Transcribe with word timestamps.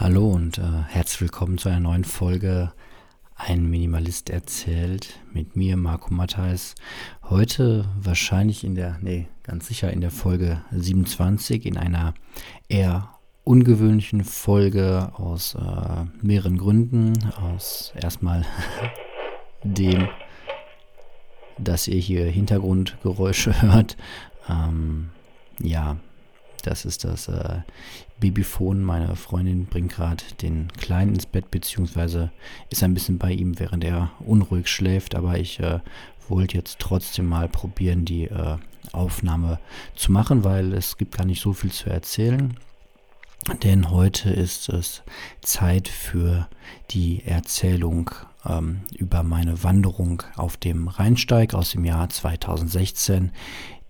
Hallo 0.00 0.28
und 0.28 0.58
äh, 0.58 0.62
herzlich 0.86 1.22
willkommen 1.22 1.58
zu 1.58 1.68
einer 1.68 1.80
neuen 1.80 2.04
Folge 2.04 2.72
Ein 3.34 3.68
Minimalist 3.68 4.30
erzählt 4.30 5.18
mit 5.32 5.56
mir, 5.56 5.76
Marco 5.76 6.14
Matthijs. 6.14 6.76
Heute 7.24 7.84
wahrscheinlich 8.00 8.62
in 8.62 8.76
der, 8.76 8.98
nee, 9.00 9.26
ganz 9.42 9.66
sicher 9.66 9.92
in 9.92 10.00
der 10.00 10.12
Folge 10.12 10.62
27 10.70 11.66
in 11.66 11.76
einer 11.76 12.14
eher 12.68 13.10
ungewöhnlichen 13.42 14.22
Folge 14.22 15.10
aus 15.16 15.56
äh, 15.56 16.04
mehreren 16.22 16.58
Gründen. 16.58 17.14
Aus 17.32 17.92
erstmal 18.00 18.46
dem, 19.64 20.06
dass 21.58 21.88
ihr 21.88 21.98
hier 21.98 22.24
Hintergrundgeräusche 22.26 23.62
hört. 23.62 23.96
Ähm, 24.48 25.10
ja, 25.60 25.96
das 26.62 26.84
ist 26.84 27.04
das 27.04 27.28
äh, 27.28 27.60
Babyphone. 28.20 28.82
Meine 28.82 29.16
Freundin 29.16 29.66
bringt 29.66 29.92
gerade 29.92 30.22
den 30.42 30.68
Kleinen 30.78 31.14
ins 31.14 31.26
Bett, 31.26 31.50
beziehungsweise 31.50 32.30
ist 32.70 32.82
ein 32.82 32.94
bisschen 32.94 33.18
bei 33.18 33.32
ihm, 33.32 33.58
während 33.58 33.84
er 33.84 34.10
unruhig 34.20 34.68
schläft. 34.68 35.14
Aber 35.14 35.38
ich 35.38 35.60
äh, 35.60 35.80
wollte 36.28 36.56
jetzt 36.56 36.78
trotzdem 36.78 37.26
mal 37.26 37.48
probieren, 37.48 38.04
die 38.04 38.24
äh, 38.24 38.56
Aufnahme 38.92 39.58
zu 39.94 40.12
machen, 40.12 40.44
weil 40.44 40.72
es 40.72 40.96
gibt 40.96 41.16
gar 41.16 41.24
nicht 41.24 41.42
so 41.42 41.52
viel 41.52 41.72
zu 41.72 41.90
erzählen. 41.90 42.56
Denn 43.62 43.90
heute 43.90 44.30
ist 44.30 44.68
es 44.68 45.02
Zeit 45.40 45.88
für 45.88 46.48
die 46.90 47.24
Erzählung 47.24 48.10
ähm, 48.44 48.80
über 48.94 49.22
meine 49.22 49.62
Wanderung 49.62 50.22
auf 50.36 50.56
dem 50.56 50.88
Rheinsteig 50.88 51.54
aus 51.54 51.70
dem 51.70 51.84
Jahr 51.84 52.10
2016. 52.10 53.32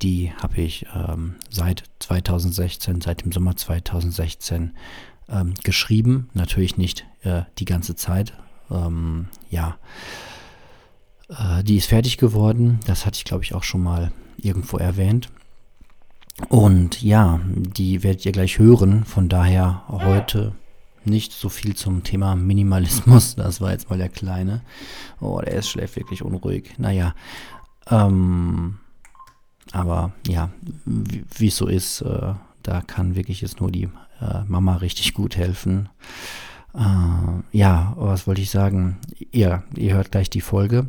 Die 0.02 0.32
habe 0.40 0.60
ich 0.60 0.86
ähm, 0.94 1.36
seit 1.50 1.84
2016, 1.98 3.00
seit 3.00 3.24
dem 3.24 3.32
Sommer 3.32 3.56
2016 3.56 4.74
ähm, 5.28 5.54
geschrieben. 5.62 6.30
Natürlich 6.34 6.76
nicht 6.76 7.06
äh, 7.22 7.42
die 7.58 7.64
ganze 7.64 7.96
Zeit. 7.96 8.32
Ähm, 8.70 9.28
ja, 9.50 9.76
äh, 11.28 11.62
die 11.64 11.76
ist 11.76 11.86
fertig 11.86 12.16
geworden. 12.16 12.80
Das 12.86 13.06
hatte 13.06 13.16
ich, 13.16 13.24
glaube 13.24 13.44
ich, 13.44 13.54
auch 13.54 13.64
schon 13.64 13.82
mal 13.82 14.12
irgendwo 14.36 14.76
erwähnt. 14.76 15.30
Und 16.48 17.02
ja, 17.02 17.40
die 17.46 18.02
werdet 18.02 18.24
ihr 18.24 18.32
gleich 18.32 18.58
hören. 18.58 19.04
Von 19.04 19.28
daher 19.28 19.82
heute 19.88 20.54
nicht 21.04 21.32
so 21.32 21.48
viel 21.48 21.74
zum 21.74 22.04
Thema 22.04 22.36
Minimalismus. 22.36 23.34
Das 23.36 23.60
war 23.60 23.72
jetzt 23.72 23.90
mal 23.90 23.98
der 23.98 24.08
Kleine. 24.08 24.62
Oh, 25.20 25.40
der 25.40 25.54
ist 25.54 25.68
schläft 25.68 25.96
wirklich 25.96 26.22
unruhig. 26.22 26.74
Naja, 26.78 27.14
ähm, 27.90 28.78
aber 29.72 30.12
ja, 30.26 30.50
wie 30.84 31.48
es 31.48 31.56
so 31.56 31.66
ist, 31.66 32.00
äh, 32.02 32.34
da 32.62 32.80
kann 32.82 33.14
wirklich 33.16 33.40
jetzt 33.40 33.60
nur 33.60 33.70
die 33.70 33.88
äh, 34.20 34.42
Mama 34.46 34.76
richtig 34.76 35.14
gut 35.14 35.36
helfen. 35.36 35.88
Äh, 36.74 37.56
ja, 37.56 37.94
was 37.96 38.26
wollte 38.26 38.40
ich 38.40 38.50
sagen? 38.50 38.98
Ihr, 39.30 39.62
ihr 39.76 39.94
hört 39.94 40.10
gleich 40.10 40.30
die 40.30 40.40
Folge. 40.40 40.88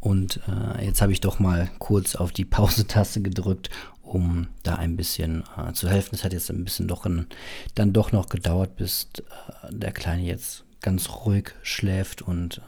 Und 0.00 0.40
äh, 0.48 0.84
jetzt 0.84 1.00
habe 1.00 1.12
ich 1.12 1.20
doch 1.20 1.38
mal 1.38 1.70
kurz 1.78 2.14
auf 2.14 2.30
die 2.30 2.44
Pause-Taste 2.44 3.22
gedrückt, 3.22 3.70
um 4.02 4.48
da 4.62 4.74
ein 4.74 4.96
bisschen 4.96 5.44
äh, 5.56 5.72
zu 5.72 5.88
helfen. 5.88 6.14
Es 6.14 6.24
hat 6.24 6.34
jetzt 6.34 6.50
ein 6.50 6.64
bisschen 6.64 6.88
doch 6.88 7.06
ein, 7.06 7.26
dann 7.74 7.94
doch 7.94 8.12
noch 8.12 8.28
gedauert, 8.28 8.76
bis 8.76 9.08
äh, 9.18 9.72
der 9.72 9.92
Kleine 9.92 10.22
jetzt 10.22 10.64
ganz 10.82 11.08
ruhig 11.08 11.54
schläft 11.62 12.20
und 12.20 12.60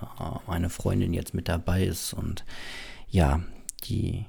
meine 0.47 0.71
Freundin 0.71 1.13
jetzt 1.13 1.35
mit 1.35 1.49
dabei 1.49 1.85
ist. 1.85 2.15
Und 2.15 2.47
ja, 3.11 3.41
die 3.85 4.25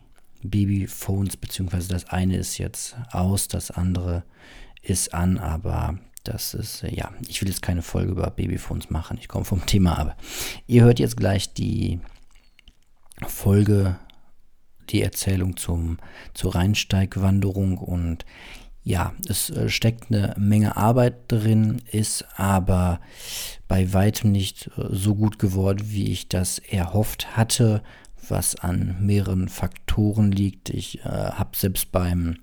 Babyphones, 0.49 1.37
beziehungsweise 1.37 1.89
das 1.89 2.05
eine 2.05 2.37
ist 2.37 2.57
jetzt 2.57 2.95
aus, 3.11 3.47
das 3.47 3.71
andere 3.71 4.23
ist 4.81 5.13
an, 5.13 5.37
aber 5.37 5.99
das 6.23 6.53
ist, 6.53 6.83
äh, 6.83 6.93
ja, 6.93 7.11
ich 7.27 7.41
will 7.41 7.49
jetzt 7.49 7.61
keine 7.61 7.81
Folge 7.81 8.11
über 8.11 8.29
Babyphones 8.29 8.89
machen, 8.89 9.17
ich 9.19 9.27
komme 9.27 9.45
vom 9.45 9.65
Thema 9.65 9.97
ab. 9.97 10.17
Ihr 10.67 10.83
hört 10.83 10.99
jetzt 10.99 11.17
gleich 11.17 11.53
die 11.53 11.99
Folge, 13.25 13.99
die 14.89 15.01
Erzählung 15.01 15.57
zum, 15.57 15.97
zur 16.33 16.55
Rheinsteigwanderung 16.55 17.77
und 17.77 18.25
ja, 18.83 19.13
es 19.27 19.49
äh, 19.49 19.67
steckt 19.67 20.09
eine 20.09 20.33
Menge 20.37 20.77
Arbeit 20.77 21.29
drin, 21.29 21.81
ist 21.91 22.25
aber 22.37 23.01
bei 23.67 23.91
weitem 23.91 24.31
nicht 24.31 24.67
äh, 24.77 24.87
so 24.91 25.15
gut 25.15 25.39
geworden, 25.39 25.81
wie 25.87 26.09
ich 26.09 26.29
das 26.29 26.59
erhofft 26.59 27.35
hatte 27.35 27.83
was 28.27 28.55
an 28.55 28.97
mehreren 28.99 29.49
Faktoren 29.49 30.31
liegt. 30.31 30.69
Ich 30.69 30.99
äh, 30.99 31.09
habe 31.09 31.55
selbst 31.55 31.91
beim 31.91 32.37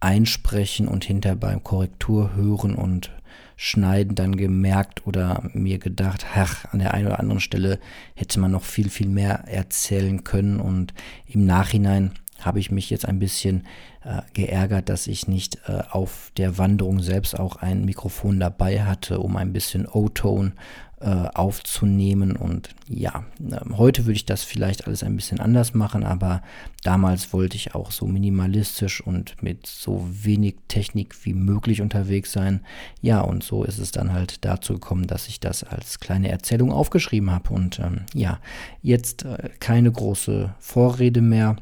Einsprechen 0.00 0.88
und 0.88 1.04
hinter 1.04 1.36
beim 1.36 1.62
Korrektur 1.62 2.34
hören 2.34 2.74
und 2.74 3.10
Schneiden 3.56 4.14
dann 4.14 4.36
gemerkt 4.36 5.06
oder 5.06 5.42
mir 5.54 5.78
gedacht, 5.78 6.26
ach, 6.34 6.66
an 6.72 6.78
der 6.78 6.92
einen 6.92 7.06
oder 7.06 7.18
anderen 7.18 7.40
Stelle 7.40 7.78
hätte 8.14 8.38
man 8.38 8.50
noch 8.50 8.64
viel, 8.64 8.90
viel 8.90 9.08
mehr 9.08 9.44
erzählen 9.46 10.24
können. 10.24 10.60
Und 10.60 10.92
im 11.26 11.46
Nachhinein 11.46 12.12
habe 12.38 12.60
ich 12.60 12.70
mich 12.70 12.90
jetzt 12.90 13.06
ein 13.06 13.18
bisschen 13.18 13.66
äh, 14.04 14.20
geärgert, 14.34 14.90
dass 14.90 15.06
ich 15.06 15.26
nicht 15.26 15.58
äh, 15.66 15.82
auf 15.90 16.30
der 16.36 16.58
Wanderung 16.58 17.00
selbst 17.00 17.38
auch 17.38 17.56
ein 17.56 17.86
Mikrofon 17.86 18.38
dabei 18.38 18.84
hatte, 18.84 19.20
um 19.20 19.36
ein 19.36 19.54
bisschen 19.54 19.86
O-Tone 19.86 20.52
äh, 20.98 21.28
aufzunehmen. 21.34 22.36
Und 22.36 22.70
ja, 22.88 23.24
ähm, 23.38 23.76
heute 23.76 24.06
würde 24.06 24.16
ich 24.16 24.24
das 24.24 24.44
vielleicht 24.44 24.86
alles 24.86 25.02
ein 25.02 25.14
bisschen 25.14 25.40
anders 25.40 25.74
machen, 25.74 26.04
aber 26.04 26.42
damals 26.84 27.34
wollte 27.34 27.56
ich 27.56 27.74
auch 27.74 27.90
so 27.90 28.06
minimalistisch 28.06 29.02
und 29.02 29.42
mit 29.42 29.66
so 29.66 30.08
wenig 30.10 30.56
Technik 30.68 31.14
wie 31.24 31.34
möglich 31.34 31.82
unterwegs 31.82 32.32
sein. 32.32 32.60
Ja, 33.02 33.20
und 33.20 33.42
so 33.42 33.62
ist 33.64 33.78
es 33.78 33.92
dann 33.92 34.12
halt 34.12 34.44
dazu 34.44 34.74
gekommen, 34.74 35.06
dass 35.06 35.28
ich 35.28 35.38
das 35.38 35.64
als 35.64 36.00
kleine 36.00 36.30
Erzählung 36.30 36.72
aufgeschrieben 36.72 37.30
habe. 37.30 37.52
Und 37.52 37.78
ähm, 37.78 38.06
ja, 38.14 38.40
jetzt 38.80 39.24
äh, 39.24 39.50
keine 39.60 39.92
große 39.92 40.54
Vorrede 40.58 41.20
mehr, 41.20 41.56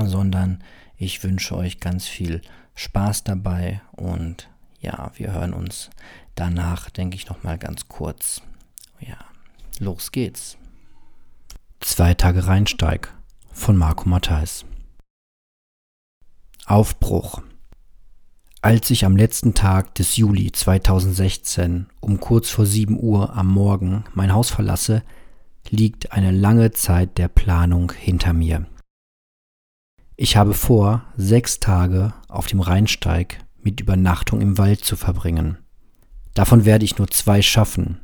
sondern 0.00 0.62
ich 0.96 1.24
wünsche 1.24 1.56
euch 1.56 1.80
ganz 1.80 2.06
viel 2.06 2.42
Spaß 2.76 3.24
dabei 3.24 3.80
und 3.96 4.48
ja, 4.80 5.10
wir 5.16 5.32
hören 5.32 5.52
uns 5.52 5.90
danach, 6.38 6.90
denke 6.90 7.16
ich, 7.16 7.28
noch 7.28 7.42
mal 7.42 7.58
ganz 7.58 7.88
kurz. 7.88 8.42
Ja, 9.00 9.16
los 9.78 10.12
geht's. 10.12 10.56
Zwei 11.80 12.14
Tage 12.14 12.46
Rheinsteig 12.46 13.12
von 13.52 13.76
Marco 13.76 14.08
Matthijs. 14.08 14.64
Aufbruch. 16.66 17.42
Als 18.60 18.90
ich 18.90 19.04
am 19.04 19.16
letzten 19.16 19.54
Tag 19.54 19.94
des 19.94 20.16
Juli 20.16 20.50
2016 20.52 21.86
um 22.00 22.20
kurz 22.20 22.50
vor 22.50 22.66
7 22.66 22.98
Uhr 23.00 23.34
am 23.34 23.46
Morgen 23.46 24.04
mein 24.14 24.32
Haus 24.32 24.50
verlasse, 24.50 25.02
liegt 25.70 26.12
eine 26.12 26.30
lange 26.30 26.72
Zeit 26.72 27.18
der 27.18 27.28
Planung 27.28 27.92
hinter 27.92 28.32
mir. 28.32 28.66
Ich 30.16 30.36
habe 30.36 30.54
vor, 30.54 31.04
sechs 31.16 31.60
Tage 31.60 32.12
auf 32.28 32.48
dem 32.48 32.60
Rheinsteig 32.60 33.38
mit 33.62 33.80
Übernachtung 33.80 34.40
im 34.40 34.58
Wald 34.58 34.84
zu 34.84 34.96
verbringen. 34.96 35.58
Davon 36.38 36.64
werde 36.64 36.84
ich 36.84 36.98
nur 36.98 37.08
zwei 37.08 37.42
schaffen. 37.42 37.98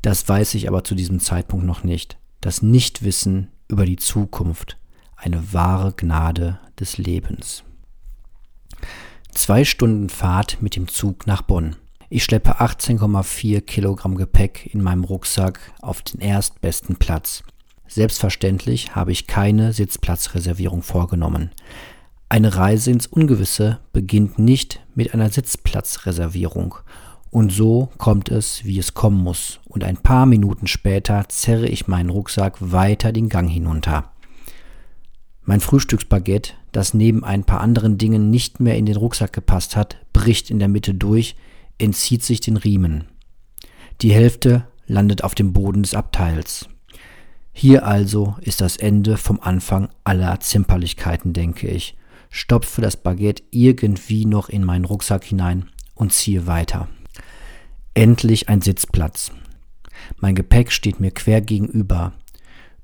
Das 0.00 0.26
weiß 0.26 0.54
ich 0.54 0.66
aber 0.66 0.82
zu 0.82 0.94
diesem 0.94 1.20
Zeitpunkt 1.20 1.66
noch 1.66 1.84
nicht. 1.84 2.16
Das 2.40 2.62
Nichtwissen 2.62 3.50
über 3.68 3.84
die 3.84 3.98
Zukunft, 3.98 4.78
eine 5.14 5.52
wahre 5.52 5.92
Gnade 5.92 6.58
des 6.80 6.96
Lebens. 6.96 7.64
Zwei 9.30 9.66
Stunden 9.66 10.08
Fahrt 10.08 10.62
mit 10.62 10.74
dem 10.74 10.88
Zug 10.88 11.26
nach 11.26 11.42
Bonn. 11.42 11.76
Ich 12.08 12.24
schleppe 12.24 12.62
18,4 12.62 13.60
Kilogramm 13.60 14.16
Gepäck 14.16 14.70
in 14.72 14.82
meinem 14.82 15.04
Rucksack 15.04 15.60
auf 15.82 16.00
den 16.00 16.22
erstbesten 16.22 16.96
Platz. 16.96 17.42
Selbstverständlich 17.86 18.96
habe 18.96 19.12
ich 19.12 19.26
keine 19.26 19.74
Sitzplatzreservierung 19.74 20.80
vorgenommen. 20.80 21.50
Eine 22.30 22.56
Reise 22.56 22.90
ins 22.90 23.06
Ungewisse 23.06 23.80
beginnt 23.92 24.38
nicht 24.38 24.80
mit 24.94 25.12
einer 25.12 25.28
Sitzplatzreservierung. 25.28 26.76
Und 27.36 27.52
so 27.52 27.90
kommt 27.98 28.30
es, 28.30 28.64
wie 28.64 28.78
es 28.78 28.94
kommen 28.94 29.22
muss, 29.22 29.60
und 29.66 29.84
ein 29.84 29.98
paar 29.98 30.24
Minuten 30.24 30.66
später 30.66 31.28
zerre 31.28 31.68
ich 31.68 31.86
meinen 31.86 32.08
Rucksack 32.08 32.56
weiter 32.60 33.12
den 33.12 33.28
Gang 33.28 33.46
hinunter. 33.46 34.10
Mein 35.42 35.60
Frühstücksbaguette, 35.60 36.54
das 36.72 36.94
neben 36.94 37.24
ein 37.24 37.44
paar 37.44 37.60
anderen 37.60 37.98
Dingen 37.98 38.30
nicht 38.30 38.58
mehr 38.58 38.78
in 38.78 38.86
den 38.86 38.96
Rucksack 38.96 39.34
gepasst 39.34 39.76
hat, 39.76 39.98
bricht 40.14 40.50
in 40.50 40.58
der 40.58 40.68
Mitte 40.68 40.94
durch, 40.94 41.36
entzieht 41.76 42.22
sich 42.22 42.40
den 42.40 42.56
Riemen. 42.56 43.04
Die 44.00 44.14
Hälfte 44.14 44.66
landet 44.86 45.22
auf 45.22 45.34
dem 45.34 45.52
Boden 45.52 45.82
des 45.82 45.92
Abteils. 45.92 46.70
Hier 47.52 47.84
also 47.84 48.36
ist 48.40 48.62
das 48.62 48.78
Ende 48.78 49.18
vom 49.18 49.40
Anfang 49.40 49.90
aller 50.04 50.40
Zimperlichkeiten, 50.40 51.34
denke 51.34 51.68
ich, 51.68 51.98
stopfe 52.30 52.80
das 52.80 52.96
Baguette 52.96 53.42
irgendwie 53.50 54.24
noch 54.24 54.48
in 54.48 54.64
meinen 54.64 54.86
Rucksack 54.86 55.22
hinein 55.22 55.68
und 55.94 56.14
ziehe 56.14 56.46
weiter. 56.46 56.88
Endlich 57.96 58.50
ein 58.50 58.60
Sitzplatz. 58.60 59.32
Mein 60.20 60.34
Gepäck 60.34 60.70
steht 60.70 61.00
mir 61.00 61.12
quer 61.12 61.40
gegenüber. 61.40 62.12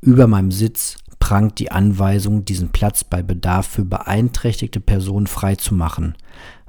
Über 0.00 0.26
meinem 0.26 0.50
Sitz 0.50 0.96
prangt 1.18 1.58
die 1.58 1.70
Anweisung, 1.70 2.46
diesen 2.46 2.70
Platz 2.70 3.04
bei 3.04 3.22
Bedarf 3.22 3.66
für 3.66 3.84
beeinträchtigte 3.84 4.80
Personen 4.80 5.26
freizumachen. 5.26 6.16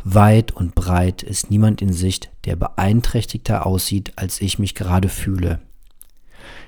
Weit 0.03 0.51
und 0.51 0.75
breit 0.75 1.23
ist 1.23 1.51
niemand 1.51 1.81
in 1.81 1.93
Sicht, 1.93 2.31
der 2.43 2.57
beeinträchtigter 2.57 3.65
aussieht, 3.65 4.11
als 4.17 4.41
ich 4.41 4.59
mich 4.59 4.75
gerade 4.75 5.07
fühle. 5.07 5.61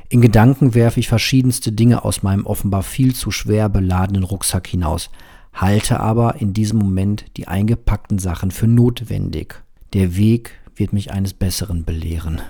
In 0.07 0.21
Gedanken 0.21 0.75
werfe 0.75 1.01
ich 1.01 1.09
verschiedenste 1.09 1.73
Dinge 1.73 2.05
aus 2.05 2.23
meinem 2.23 2.45
offenbar 2.45 2.83
viel 2.83 3.13
zu 3.13 3.31
schwer 3.31 3.67
beladenen 3.67 4.23
Rucksack 4.23 4.65
hinaus, 4.65 5.09
halte 5.51 5.99
aber 5.99 6.39
in 6.39 6.53
diesem 6.53 6.79
Moment 6.79 7.25
die 7.35 7.49
eingepackten 7.49 8.17
Sachen 8.17 8.51
für 8.51 8.67
notwendig. 8.67 9.61
Der 9.91 10.15
Weg 10.15 10.53
wird 10.75 10.93
mich 10.93 11.11
eines 11.11 11.33
Besseren 11.33 11.83
belehren. 11.85 12.41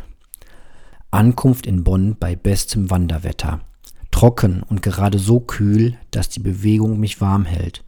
Ankunft 1.11 1.65
in 1.65 1.83
Bonn 1.83 2.15
bei 2.19 2.35
bestem 2.35 2.89
Wanderwetter. 2.89 3.61
Trocken 4.11 4.63
und 4.63 4.81
gerade 4.81 5.19
so 5.19 5.39
kühl, 5.39 5.97
dass 6.11 6.29
die 6.29 6.39
Bewegung 6.39 6.99
mich 6.99 7.21
warm 7.21 7.45
hält. 7.45 7.83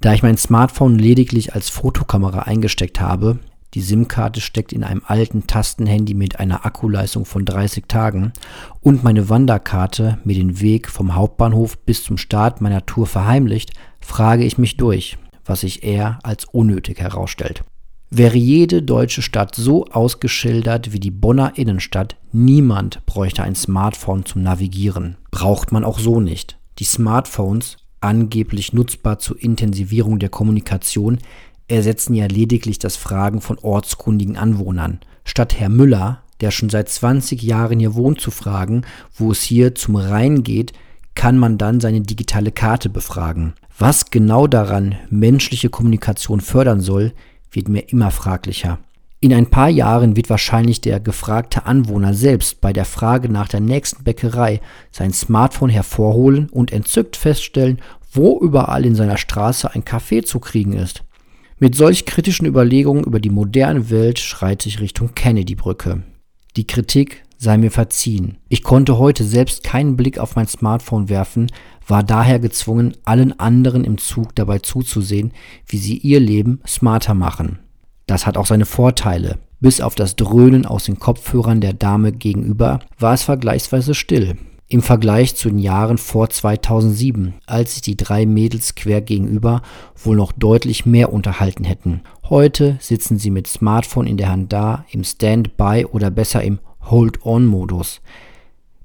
Da 0.00 0.14
ich 0.14 0.22
mein 0.22 0.36
Smartphone 0.36 0.96
lediglich 0.96 1.54
als 1.54 1.68
Fotokamera 1.68 2.40
eingesteckt 2.40 3.00
habe, 3.00 3.40
die 3.74 3.82
SIM-Karte 3.82 4.40
steckt 4.40 4.72
in 4.72 4.82
einem 4.82 5.02
alten 5.04 5.46
Tastenhandy 5.46 6.14
mit 6.14 6.40
einer 6.40 6.64
Akkuleistung 6.64 7.24
von 7.24 7.44
30 7.44 7.84
Tagen 7.86 8.32
und 8.80 9.04
meine 9.04 9.28
Wanderkarte 9.28 10.18
mir 10.24 10.34
den 10.34 10.60
Weg 10.60 10.88
vom 10.88 11.14
Hauptbahnhof 11.14 11.78
bis 11.78 12.02
zum 12.02 12.16
Start 12.16 12.60
meiner 12.60 12.86
Tour 12.86 13.06
verheimlicht, 13.06 13.72
frage 14.00 14.44
ich 14.44 14.56
mich 14.56 14.76
durch, 14.76 15.18
was 15.44 15.60
sich 15.60 15.82
eher 15.82 16.18
als 16.22 16.46
unnötig 16.46 17.00
herausstellt. 17.00 17.64
Wäre 18.10 18.36
jede 18.36 18.82
deutsche 18.82 19.22
Stadt 19.22 19.54
so 19.54 19.84
ausgeschildert 19.86 20.92
wie 20.92 21.00
die 21.00 21.10
Bonner 21.10 21.52
Innenstadt, 21.56 22.16
niemand 22.32 23.04
bräuchte 23.06 23.42
ein 23.42 23.54
Smartphone 23.54 24.24
zum 24.24 24.42
Navigieren. 24.42 25.16
Braucht 25.30 25.72
man 25.72 25.84
auch 25.84 25.98
so 25.98 26.20
nicht. 26.20 26.58
Die 26.78 26.84
Smartphones 26.84 27.76
angeblich 28.00 28.72
nutzbar 28.72 29.18
zur 29.18 29.40
Intensivierung 29.42 30.18
der 30.18 30.28
Kommunikation, 30.28 31.18
ersetzen 31.68 32.14
ja 32.14 32.26
lediglich 32.26 32.78
das 32.78 32.96
Fragen 32.96 33.40
von 33.40 33.58
ortskundigen 33.58 34.36
Anwohnern. 34.36 35.00
Statt 35.24 35.58
Herr 35.58 35.68
Müller, 35.68 36.22
der 36.40 36.50
schon 36.50 36.70
seit 36.70 36.88
20 36.88 37.42
Jahren 37.42 37.78
hier 37.78 37.94
wohnt, 37.94 38.20
zu 38.20 38.30
fragen, 38.30 38.82
wo 39.14 39.32
es 39.32 39.42
hier 39.42 39.74
zum 39.74 39.96
Rhein 39.96 40.42
geht, 40.42 40.72
kann 41.14 41.36
man 41.36 41.58
dann 41.58 41.80
seine 41.80 42.00
digitale 42.00 42.52
Karte 42.52 42.88
befragen. 42.88 43.54
Was 43.76 44.10
genau 44.10 44.46
daran 44.46 44.96
menschliche 45.10 45.68
Kommunikation 45.68 46.40
fördern 46.40 46.80
soll, 46.80 47.12
wird 47.50 47.68
mir 47.68 47.90
immer 47.90 48.10
fraglicher. 48.10 48.78
In 49.20 49.34
ein 49.34 49.50
paar 49.50 49.68
Jahren 49.68 50.14
wird 50.14 50.30
wahrscheinlich 50.30 50.80
der 50.80 51.00
gefragte 51.00 51.66
Anwohner 51.66 52.14
selbst 52.14 52.60
bei 52.60 52.72
der 52.72 52.84
Frage 52.84 53.28
nach 53.28 53.48
der 53.48 53.58
nächsten 53.58 54.04
Bäckerei 54.04 54.60
sein 54.92 55.12
Smartphone 55.12 55.70
hervorholen 55.70 56.48
und 56.50 56.72
entzückt 56.72 57.16
feststellen, 57.16 57.78
wo 58.12 58.38
überall 58.40 58.86
in 58.86 58.94
seiner 58.94 59.16
Straße 59.16 59.74
ein 59.74 59.82
Café 59.82 60.24
zu 60.24 60.38
kriegen 60.38 60.72
ist. 60.72 61.02
Mit 61.58 61.74
solch 61.74 62.06
kritischen 62.06 62.46
Überlegungen 62.46 63.02
über 63.02 63.18
die 63.18 63.30
moderne 63.30 63.90
Welt 63.90 64.20
schreite 64.20 64.68
ich 64.68 64.80
Richtung 64.80 65.14
Kennedy-Brücke. 65.14 66.04
Die 66.56 66.66
Kritik 66.68 67.24
sei 67.36 67.58
mir 67.58 67.72
verziehen. 67.72 68.38
Ich 68.48 68.62
konnte 68.62 68.98
heute 68.98 69.24
selbst 69.24 69.64
keinen 69.64 69.96
Blick 69.96 70.18
auf 70.18 70.36
mein 70.36 70.46
Smartphone 70.46 71.08
werfen, 71.08 71.50
war 71.88 72.02
daher 72.02 72.38
gezwungen, 72.38 72.96
allen 73.04 73.38
anderen 73.40 73.84
im 73.84 73.98
Zug 73.98 74.34
dabei 74.34 74.58
zuzusehen, 74.60 75.32
wie 75.66 75.78
sie 75.78 75.96
ihr 75.96 76.20
Leben 76.20 76.60
smarter 76.66 77.14
machen. 77.14 77.58
Das 78.06 78.26
hat 78.26 78.36
auch 78.36 78.46
seine 78.46 78.66
Vorteile. 78.66 79.38
Bis 79.60 79.80
auf 79.80 79.96
das 79.96 80.14
Dröhnen 80.14 80.66
aus 80.66 80.84
den 80.84 81.00
Kopfhörern 81.00 81.60
der 81.60 81.72
Dame 81.72 82.12
gegenüber 82.12 82.78
war 82.98 83.14
es 83.14 83.24
vergleichsweise 83.24 83.94
still. 83.94 84.36
Im 84.70 84.82
Vergleich 84.82 85.34
zu 85.34 85.48
den 85.48 85.58
Jahren 85.58 85.96
vor 85.96 86.28
2007, 86.28 87.34
als 87.46 87.72
sich 87.72 87.82
die 87.82 87.96
drei 87.96 88.26
Mädels 88.26 88.74
quer 88.74 89.00
gegenüber 89.00 89.62
wohl 89.96 90.16
noch 90.16 90.32
deutlich 90.32 90.84
mehr 90.84 91.12
unterhalten 91.12 91.64
hätten. 91.64 92.02
Heute 92.28 92.76
sitzen 92.78 93.18
sie 93.18 93.30
mit 93.30 93.46
Smartphone 93.46 94.06
in 94.06 94.18
der 94.18 94.28
Hand 94.30 94.52
da, 94.52 94.84
im 94.90 95.04
Standby 95.04 95.86
oder 95.90 96.10
besser 96.10 96.42
im 96.44 96.58
Hold-on-Modus. 96.82 98.02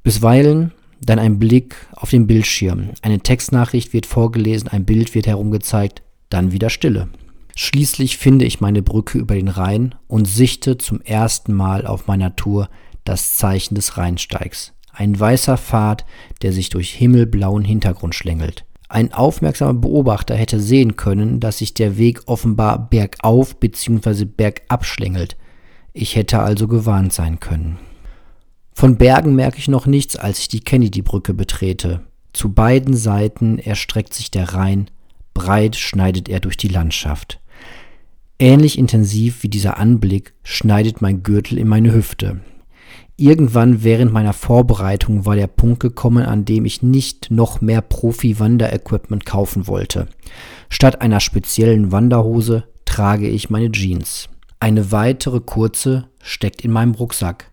Bisweilen 0.04 0.72
dann 1.06 1.20
ein 1.20 1.40
Blick 1.40 1.76
auf 1.96 2.10
den 2.10 2.28
Bildschirm. 2.28 2.90
Eine 3.02 3.20
Textnachricht 3.20 3.94
wird 3.94 4.06
vorgelesen, 4.06 4.70
ein 4.70 4.86
Bild 4.86 5.16
wird 5.16 5.28
herumgezeigt, 5.28 6.02
dann 6.30 6.52
wieder 6.52 6.70
Stille. 6.70 7.10
Schließlich 7.56 8.18
finde 8.18 8.46
ich 8.46 8.62
meine 8.62 8.82
Brücke 8.82 9.20
über 9.20 9.36
den 9.36 9.48
Rhein 9.48 9.96
und 10.08 10.28
sichte 10.28 10.78
zum 10.78 11.02
ersten 11.02 11.54
Mal 11.54 11.86
auf 11.86 12.08
meiner 12.08 12.36
Tour 12.36 12.70
das 13.04 13.36
Zeichen 13.36 13.76
des 13.76 13.98
Rheinsteigs. 13.98 14.74
Ein 14.92 15.20
weißer 15.20 15.58
Pfad, 15.58 16.06
der 16.42 16.54
sich 16.54 16.70
durch 16.70 16.92
himmelblauen 16.92 17.64
Hintergrund 17.64 18.16
schlängelt. 18.16 18.66
Ein 18.90 19.12
aufmerksamer 19.12 19.74
Beobachter 19.74 20.36
hätte 20.36 20.60
sehen 20.60 20.98
können, 20.98 21.40
dass 21.40 21.60
sich 21.60 21.74
der 21.74 21.98
Weg 21.98 22.22
offenbar 22.28 22.90
bergauf 22.90 23.56
bzw. 23.60 24.26
bergab 24.26 24.86
schlängelt. 24.86 25.36
Ich 25.94 26.16
hätte 26.16 26.40
also 26.40 26.68
gewarnt 26.68 27.12
sein 27.12 27.40
können. 27.40 27.80
Von 28.74 28.98
Bergen 28.98 29.36
merke 29.36 29.60
ich 29.60 29.68
noch 29.68 29.86
nichts, 29.86 30.16
als 30.16 30.40
ich 30.40 30.48
die 30.48 30.62
Kennedy-Brücke 30.62 31.34
betrete. 31.34 32.02
Zu 32.34 32.52
beiden 32.52 32.96
Seiten 32.96 33.60
erstreckt 33.60 34.14
sich 34.14 34.32
der 34.32 34.54
Rhein, 34.54 34.90
breit 35.34 35.76
schneidet 35.76 36.28
er 36.28 36.40
durch 36.40 36.58
die 36.58 36.68
Landschaft. 36.68 37.40
Ähnlich 38.40 38.78
intensiv 38.78 39.44
wie 39.44 39.50
dieser 39.50 39.78
Anblick 39.78 40.34
schneidet 40.44 41.02
mein 41.02 41.24
Gürtel 41.24 41.58
in 41.60 41.68
meine 41.68 41.94
Hüfte. 41.94 42.42
Irgendwann 43.16 43.84
während 43.84 44.12
meiner 44.12 44.34
Vorbereitung 44.34 45.26
war 45.26 45.36
der 45.36 45.48
Punkt 45.48 45.80
gekommen, 45.80 46.26
an 46.26 46.46
dem 46.46 46.66
ich 46.66 46.82
nicht 46.82 47.30
noch 47.30 47.62
mehr 47.62 47.82
Profi-Wanderequipment 47.82 49.26
kaufen 49.26 49.68
wollte. 49.68 50.08
Statt 50.68 51.02
einer 51.02 51.20
speziellen 51.20 51.92
Wanderhose 51.92 52.64
trage 52.86 53.30
ich 53.30 53.52
meine 53.52 53.72
Jeans. 53.72 54.30
Eine 54.60 54.92
weitere 54.92 55.40
kurze 55.40 56.10
steckt 56.22 56.66
in 56.66 56.72
meinem 56.72 56.96
Rucksack 56.96 57.53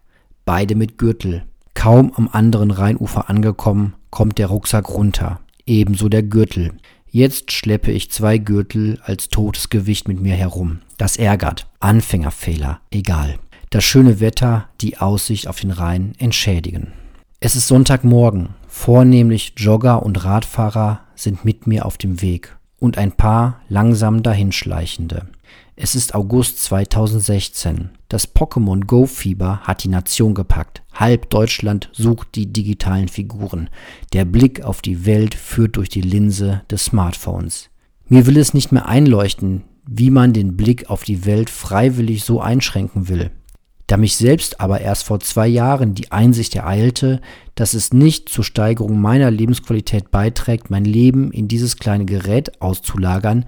beide 0.50 0.74
mit 0.74 0.98
Gürtel. 0.98 1.44
Kaum 1.74 2.12
am 2.16 2.28
anderen 2.32 2.72
Rheinufer 2.72 3.30
angekommen, 3.30 3.94
kommt 4.10 4.36
der 4.36 4.48
Rucksack 4.48 4.88
runter, 4.88 5.38
ebenso 5.64 6.08
der 6.08 6.24
Gürtel. 6.24 6.72
Jetzt 7.08 7.52
schleppe 7.52 7.92
ich 7.92 8.10
zwei 8.10 8.38
Gürtel 8.38 8.98
als 9.04 9.28
totes 9.28 9.70
Gewicht 9.70 10.08
mit 10.08 10.20
mir 10.20 10.34
herum. 10.34 10.80
Das 10.98 11.16
ärgert. 11.16 11.68
Anfängerfehler. 11.78 12.80
Egal. 12.90 13.36
Das 13.70 13.84
schöne 13.84 14.18
Wetter, 14.18 14.66
die 14.80 14.98
Aussicht 14.98 15.46
auf 15.46 15.60
den 15.60 15.70
Rhein 15.70 16.14
entschädigen. 16.18 16.88
Es 17.38 17.54
ist 17.54 17.68
Sonntagmorgen. 17.68 18.48
Vornehmlich 18.66 19.52
Jogger 19.56 20.02
und 20.02 20.24
Radfahrer 20.24 21.02
sind 21.14 21.44
mit 21.44 21.68
mir 21.68 21.86
auf 21.86 21.96
dem 21.96 22.22
Weg 22.22 22.56
und 22.80 22.98
ein 22.98 23.12
paar 23.12 23.60
langsam 23.68 24.24
dahinschleichende. 24.24 25.28
Es 25.76 25.94
ist 25.94 26.14
August 26.14 26.62
2016. 26.64 27.90
Das 28.08 28.34
Pokémon 28.34 28.84
Go 28.84 29.06
Fieber 29.06 29.60
hat 29.60 29.84
die 29.84 29.88
Nation 29.88 30.34
gepackt. 30.34 30.82
Halb 30.92 31.30
Deutschland 31.30 31.88
sucht 31.92 32.34
die 32.34 32.52
digitalen 32.52 33.08
Figuren. 33.08 33.70
Der 34.12 34.24
Blick 34.24 34.62
auf 34.62 34.82
die 34.82 35.06
Welt 35.06 35.34
führt 35.34 35.76
durch 35.76 35.88
die 35.88 36.02
Linse 36.02 36.62
des 36.70 36.84
Smartphones. 36.84 37.70
Mir 38.08 38.26
will 38.26 38.36
es 38.36 38.52
nicht 38.52 38.72
mehr 38.72 38.86
einleuchten, 38.86 39.62
wie 39.86 40.10
man 40.10 40.32
den 40.32 40.56
Blick 40.56 40.90
auf 40.90 41.04
die 41.04 41.24
Welt 41.24 41.48
freiwillig 41.48 42.24
so 42.24 42.40
einschränken 42.40 43.08
will. 43.08 43.30
Da 43.86 43.96
mich 43.96 44.16
selbst 44.16 44.60
aber 44.60 44.80
erst 44.80 45.02
vor 45.02 45.18
zwei 45.18 45.48
Jahren 45.48 45.94
die 45.96 46.12
Einsicht 46.12 46.54
ereilte, 46.54 47.20
dass 47.56 47.74
es 47.74 47.92
nicht 47.92 48.28
zur 48.28 48.44
Steigerung 48.44 49.00
meiner 49.00 49.32
Lebensqualität 49.32 50.12
beiträgt, 50.12 50.70
mein 50.70 50.84
Leben 50.84 51.32
in 51.32 51.48
dieses 51.48 51.76
kleine 51.76 52.04
Gerät 52.04 52.62
auszulagern, 52.62 53.46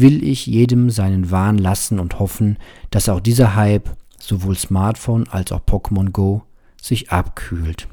will 0.00 0.24
ich 0.24 0.46
jedem 0.46 0.90
seinen 0.90 1.30
Wahn 1.30 1.58
lassen 1.58 2.00
und 2.00 2.18
hoffen, 2.18 2.58
dass 2.90 3.08
auch 3.08 3.20
dieser 3.20 3.54
Hype, 3.54 3.96
sowohl 4.18 4.56
Smartphone 4.56 5.28
als 5.28 5.52
auch 5.52 5.60
Pokémon 5.60 6.10
Go, 6.10 6.42
sich 6.80 7.10
abkühlt. 7.10 7.88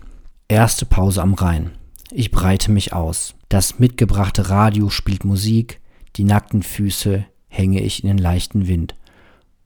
Erste 0.48 0.86
Pause 0.86 1.22
am 1.22 1.34
Rhein. 1.34 1.72
Ich 2.12 2.32
breite 2.32 2.72
mich 2.72 2.94
aus. 2.94 3.36
Das 3.50 3.80
mitgebrachte 3.80 4.50
Radio 4.50 4.90
spielt 4.90 5.24
Musik, 5.24 5.80
die 6.16 6.24
nackten 6.24 6.64
Füße 6.64 7.26
hänge 7.48 7.82
ich 7.82 8.04
in 8.04 8.08
den 8.08 8.18
leichten 8.18 8.68
Wind. 8.68 8.96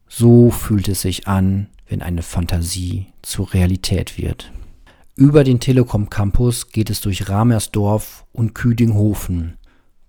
So 0.08 0.52
fühlt 0.52 0.88
es 0.90 1.02
sich 1.02 1.28
an, 1.28 1.68
wenn 1.88 2.02
eine 2.02 2.22
Fantasie 2.22 3.08
zur 3.22 3.54
Realität 3.54 4.18
wird. 4.18 4.52
Über 5.16 5.44
den 5.44 5.60
Telekom 5.60 6.10
Campus 6.10 6.70
geht 6.70 6.90
es 6.90 7.00
durch 7.00 7.30
Ramersdorf 7.30 8.26
und 8.34 8.54
Küdinghofen. 8.54 9.58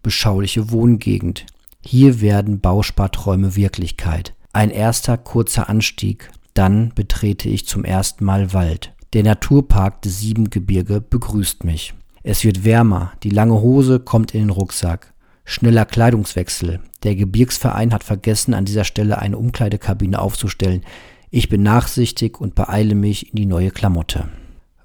Beschauliche 0.03 0.71
Wohngegend, 0.71 1.47
hier 1.87 2.21
werden 2.21 2.61
Bausparträume 2.61 3.57
Wirklichkeit. 3.57 4.35
Ein 4.53 4.71
erster 4.71 5.17
kurzer 5.17 5.69
Anstieg, 5.69 6.31
dann 6.55 6.93
betrete 6.95 7.49
ich 7.49 7.67
zum 7.67 7.85
ersten 7.85 8.25
Mal 8.25 8.53
Wald. 8.53 8.93
Der 9.13 9.23
Naturpark 9.23 10.03
des 10.03 10.19
Siebengebirge 10.21 11.01
begrüßt 11.01 11.65
mich. 11.65 11.95
Es 12.23 12.43
wird 12.43 12.65
wärmer, 12.65 13.13
die 13.23 13.31
lange 13.31 13.61
Hose 13.61 14.01
kommt 14.01 14.35
in 14.35 14.41
den 14.41 14.51
Rucksack. 14.51 15.15
Schneller 15.45 15.85
Kleidungswechsel. 15.85 16.81
Der 17.05 17.15
Gebirgsverein 17.15 17.93
hat 17.93 18.03
vergessen, 18.03 18.53
an 18.53 18.65
dieser 18.65 18.83
Stelle 18.85 19.19
eine 19.19 19.39
Umkleidekabine 19.39 20.21
aufzustellen. 20.21 20.83
Ich 21.31 21.49
bin 21.49 21.63
nachsichtig 21.63 22.41
und 22.41 22.57
beeile 22.57 22.97
mich 22.97 23.31
in 23.31 23.37
die 23.37 23.47
neue 23.47 23.71
Klamotte. 23.71 24.29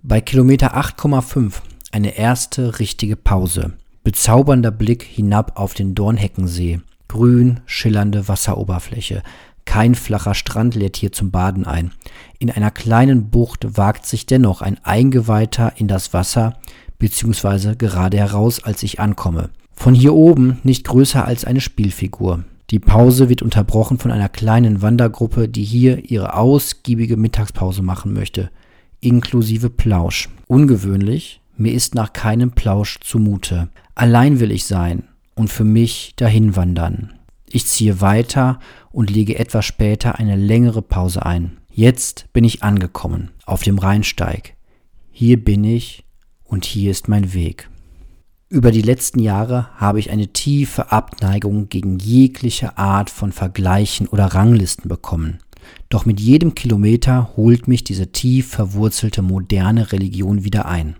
Bei 0.04 0.22
Kilometer 0.22 0.78
8,5 0.78 1.54
eine 1.92 2.16
erste 2.16 2.80
richtige 2.80 3.16
Pause. 3.16 3.74
Bezaubernder 4.04 4.72
Blick 4.72 5.04
hinab 5.04 5.60
auf 5.60 5.74
den 5.74 5.96
Dornheckensee. 5.96 6.80
Grün 7.12 7.60
schillernde 7.66 8.30
Wasseroberfläche. 8.30 9.22
Kein 9.66 9.96
flacher 9.96 10.34
Strand 10.34 10.76
lädt 10.76 10.96
hier 10.96 11.12
zum 11.12 11.30
Baden 11.30 11.66
ein. 11.66 11.92
In 12.40 12.50
einer 12.50 12.72
kleinen 12.72 13.30
Bucht 13.30 13.76
wagt 13.78 14.06
sich 14.06 14.26
dennoch 14.26 14.62
ein 14.62 14.78
Eingeweihter 14.84 15.74
in 15.76 15.90
das 15.90 16.14
Wasser, 16.14 16.58
beziehungsweise 17.00 17.76
gerade 17.76 18.16
heraus, 18.16 18.64
als 18.64 18.82
ich 18.84 19.02
ankomme. 19.02 19.50
Von 19.74 19.94
hier 19.94 20.14
oben 20.14 20.60
nicht 20.64 20.86
größer 20.86 21.26
als 21.26 21.44
eine 21.44 21.60
Spielfigur. 21.60 22.46
Die 22.70 22.80
Pause 22.80 23.28
wird 23.28 23.42
unterbrochen 23.42 24.00
von 24.00 24.12
einer 24.12 24.30
kleinen 24.30 24.82
Wandergruppe, 24.82 25.50
die 25.50 25.66
hier 25.66 26.10
ihre 26.10 26.36
ausgiebige 26.36 27.18
Mittagspause 27.18 27.82
machen 27.82 28.14
möchte, 28.14 28.50
inklusive 29.02 29.70
Plausch. 29.70 30.30
Ungewöhnlich, 30.48 31.42
mir 31.58 31.74
ist 31.74 31.94
nach 31.94 32.14
keinem 32.14 32.52
Plausch 32.52 33.02
zumute. 33.02 33.68
Allein 33.96 34.40
will 34.40 34.52
ich 34.52 34.66
sein 34.66 35.04
und 35.36 35.50
für 35.50 35.64
mich 35.64 36.14
dahin 36.16 36.56
wandern. 36.56 37.14
Ich 37.50 37.66
ziehe 37.66 38.02
weiter 38.02 38.60
und 38.92 39.10
lege 39.10 39.38
etwas 39.38 39.66
später 39.66 40.20
eine 40.20 40.36
längere 40.36 40.82
Pause 40.82 41.26
ein. 41.26 41.58
Jetzt 41.70 42.32
bin 42.34 42.44
ich 42.44 42.64
angekommen, 42.64 43.32
auf 43.46 43.64
dem 43.64 43.78
Rheinsteig. 43.78 44.56
Hier 45.12 45.44
bin 45.44 45.64
ich 45.64 46.06
und 46.44 46.66
hier 46.66 46.92
ist 46.92 47.08
mein 47.08 47.34
Weg. 47.34 47.70
Über 48.50 48.72
die 48.72 48.82
letzten 48.82 49.20
Jahre 49.20 49.70
habe 49.78 50.00
ich 50.00 50.12
eine 50.12 50.28
tiefe 50.28 50.92
Abneigung 50.92 51.70
gegen 51.70 52.00
jegliche 52.00 52.78
Art 52.78 53.10
von 53.10 53.32
Vergleichen 53.32 54.08
oder 54.08 54.26
Ranglisten 54.26 54.90
bekommen. 54.90 55.40
Doch 55.88 56.06
mit 56.06 56.20
jedem 56.20 56.54
Kilometer 56.54 57.32
holt 57.38 57.70
mich 57.70 57.86
diese 57.86 58.12
tief 58.12 58.50
verwurzelte 58.50 59.22
moderne 59.22 59.94
Religion 59.94 60.44
wieder 60.44 60.66
ein. 60.66 60.98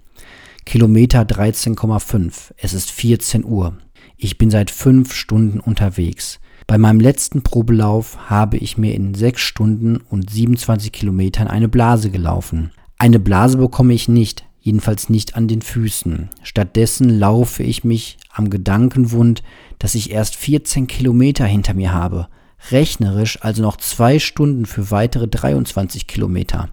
Kilometer 0.66 1.24
13,5. 1.24 2.54
Es 2.58 2.74
ist 2.74 2.92
14 2.92 3.44
Uhr. 3.44 3.78
Ich 4.24 4.38
bin 4.38 4.52
seit 4.52 4.70
fünf 4.70 5.16
Stunden 5.16 5.60
unterwegs. 5.60 6.40
Bei 6.68 6.78
meinem 6.78 7.00
letzten 7.00 7.42
Probelauf 7.42 8.30
habe 8.30 8.58
ich 8.58 8.78
mir 8.78 8.94
in 8.94 9.16
sechs 9.16 9.42
Stunden 9.42 9.98
und 9.98 10.30
27 10.30 10.92
Kilometern 10.92 11.48
eine 11.48 11.68
Blase 11.68 12.12
gelaufen. 12.12 12.70
Eine 13.00 13.20
Blase 13.20 13.58
bekomme 13.58 13.96
ich 13.96 14.08
nicht, 14.08 14.46
jedenfalls 14.60 15.10
nicht 15.10 15.36
an 15.36 15.48
den 15.48 15.64
Füßen. 15.64 16.30
Stattdessen 16.44 17.10
laufe 17.10 17.64
ich 17.64 17.84
mich 17.84 18.20
am 18.32 18.52
Gedankenwund, 18.52 19.42
dass 19.80 19.96
ich 19.96 20.12
erst 20.12 20.36
14 20.36 20.86
Kilometer 20.86 21.48
hinter 21.48 21.74
mir 21.74 21.92
habe, 21.92 22.28
rechnerisch 22.70 23.42
also 23.42 23.64
noch 23.64 23.78
zwei 23.78 24.20
Stunden 24.20 24.68
für 24.68 24.92
weitere 24.92 25.28
23 25.28 26.06
Kilometer. 26.06 26.70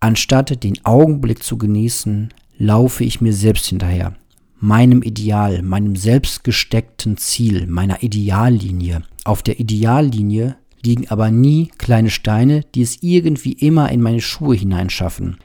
Anstatt 0.00 0.64
den 0.64 0.84
Augenblick 0.84 1.44
zu 1.44 1.58
genießen, 1.58 2.34
laufe 2.56 3.04
ich 3.04 3.20
mir 3.20 3.32
selbst 3.32 3.66
hinterher, 3.66 4.16
meinem 4.60 5.02
Ideal, 5.02 5.62
meinem 5.62 5.96
selbstgesteckten 5.96 7.16
Ziel, 7.16 7.66
meiner 7.66 8.02
Ideallinie. 8.02 9.02
Auf 9.24 9.42
der 9.42 9.60
Ideallinie 9.60 10.56
liegen 10.82 11.08
aber 11.08 11.30
nie 11.30 11.70
kleine 11.78 12.10
Steine, 12.10 12.64
die 12.74 12.82
es 12.82 13.02
irgendwie 13.02 13.52
immer 13.52 13.90
in 13.90 14.00
meine 14.00 14.20
Schuhe 14.20 14.54
hineinschaffen. 14.54 15.38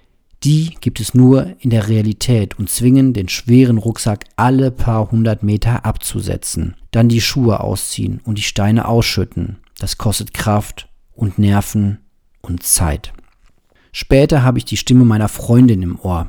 Die 0.44 0.76
gibt 0.82 1.00
es 1.00 1.14
nur 1.14 1.56
in 1.60 1.70
der 1.70 1.88
Realität 1.88 2.60
und 2.60 2.70
zwingen 2.70 3.14
den 3.14 3.30
schweren 3.30 3.78
Rucksack 3.78 4.26
alle 4.36 4.72
paar 4.72 5.10
hundert 5.10 5.42
Meter 5.42 5.86
abzusetzen. 5.86 6.76
Dann 6.92 7.08
die 7.08 7.22
Schuhe 7.22 7.62
ausziehen 7.62 8.20
und 8.26 8.38
die 8.38 8.44
Steine 8.44 8.88
ausschütten. 8.88 9.58
Das 9.80 9.98
kostet 9.98 10.34
Kraft 10.34 10.90
und 11.14 11.40
Nerven 11.40 12.00
und 12.42 12.64
Zeit. 12.64 13.14
Später 13.94 14.44
habe 14.44 14.58
ich 14.58 14.66
die 14.66 14.78
Stimme 14.78 15.06
meiner 15.06 15.30
Freundin 15.30 15.82
im 15.82 16.00
Ohr. 16.00 16.28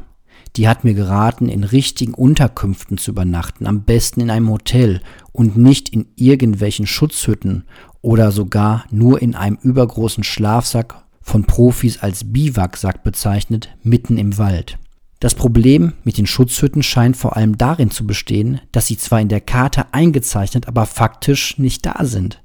Die 0.57 0.69
hat 0.69 0.85
mir 0.85 0.95
geraten, 0.95 1.49
in 1.49 1.65
richtigen 1.65 2.15
Unterkünften 2.15 2.97
zu 2.97 3.11
übernachten, 3.11 3.67
am 3.67 3.83
besten 3.83 4.21
in 4.21 4.31
einem 4.31 4.51
Hotel 4.51 5.01
und 5.33 5.57
nicht 5.57 5.89
in 5.89 6.07
irgendwelchen 6.15 6.87
Schutzhütten 6.87 7.65
oder 8.03 8.31
sogar 8.31 8.85
nur 8.91 9.21
in 9.21 9.35
einem 9.35 9.59
übergroßen 9.61 10.23
Schlafsack 10.23 11.03
von 11.21 11.45
Profis 11.45 11.99
als 12.03 12.33
Biwaksack 12.33 13.03
bezeichnet, 13.03 13.71
mitten 13.83 14.17
im 14.17 14.39
Wald. 14.39 14.79
Das 15.19 15.35
Problem 15.35 15.95
mit 16.05 16.19
den 16.19 16.27
Schutzhütten 16.27 16.83
scheint 16.83 17.17
vor 17.17 17.37
allem 17.37 17.59
darin 17.59 17.91
zu 17.91 18.07
bestehen, 18.07 18.61
dass 18.73 18.87
sie 18.87 18.99
zwar 18.99 19.21
in 19.21 19.29
der 19.29 19.41
Karte 19.41 19.93
eingezeichnet, 19.93 20.69
aber 20.69 20.87
faktisch 20.87 21.59
nicht 21.59 21.87
da 21.87 22.05
sind. 22.05 22.43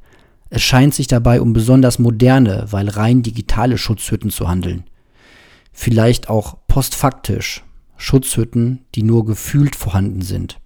Es 0.50 0.64
scheint 0.64 0.96
sich 0.96 1.06
dabei 1.06 1.42
um 1.42 1.54
besonders 1.54 2.00
moderne, 2.00 2.68
weil 2.72 2.90
rein 2.90 3.22
digitale 3.22 3.78
Schutzhütten 3.78 4.32
zu 4.32 4.48
handeln. 4.48 4.86
Vielleicht 5.74 6.30
auch 6.30 6.58
postfaktisch 6.68 7.64
Schutzhütten, 8.00 8.86
die 8.96 9.04
nur 9.04 9.26
gefühlt 9.26 9.76
vorhanden 9.76 10.22
sind. 10.22 10.60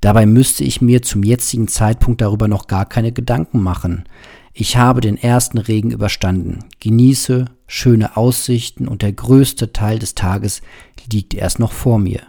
Dabei 0.00 0.26
müsste 0.26 0.62
ich 0.62 0.82
mir 0.82 1.00
zum 1.00 1.22
jetzigen 1.22 1.68
Zeitpunkt 1.68 2.20
darüber 2.20 2.48
noch 2.48 2.66
gar 2.66 2.84
keine 2.84 3.12
Gedanken 3.12 3.62
machen. 3.62 4.04
Ich 4.52 4.76
habe 4.76 5.00
den 5.00 5.16
ersten 5.16 5.58
Regen 5.58 5.90
überstanden, 5.90 6.60
genieße 6.80 7.46
schöne 7.66 8.16
Aussichten 8.16 8.88
und 8.88 9.02
der 9.02 9.12
größte 9.12 9.72
Teil 9.72 9.98
des 9.98 10.14
Tages 10.14 10.62
liegt 11.10 11.34
erst 11.34 11.58
noch 11.58 11.72
vor 11.72 11.98
mir. 11.98 12.20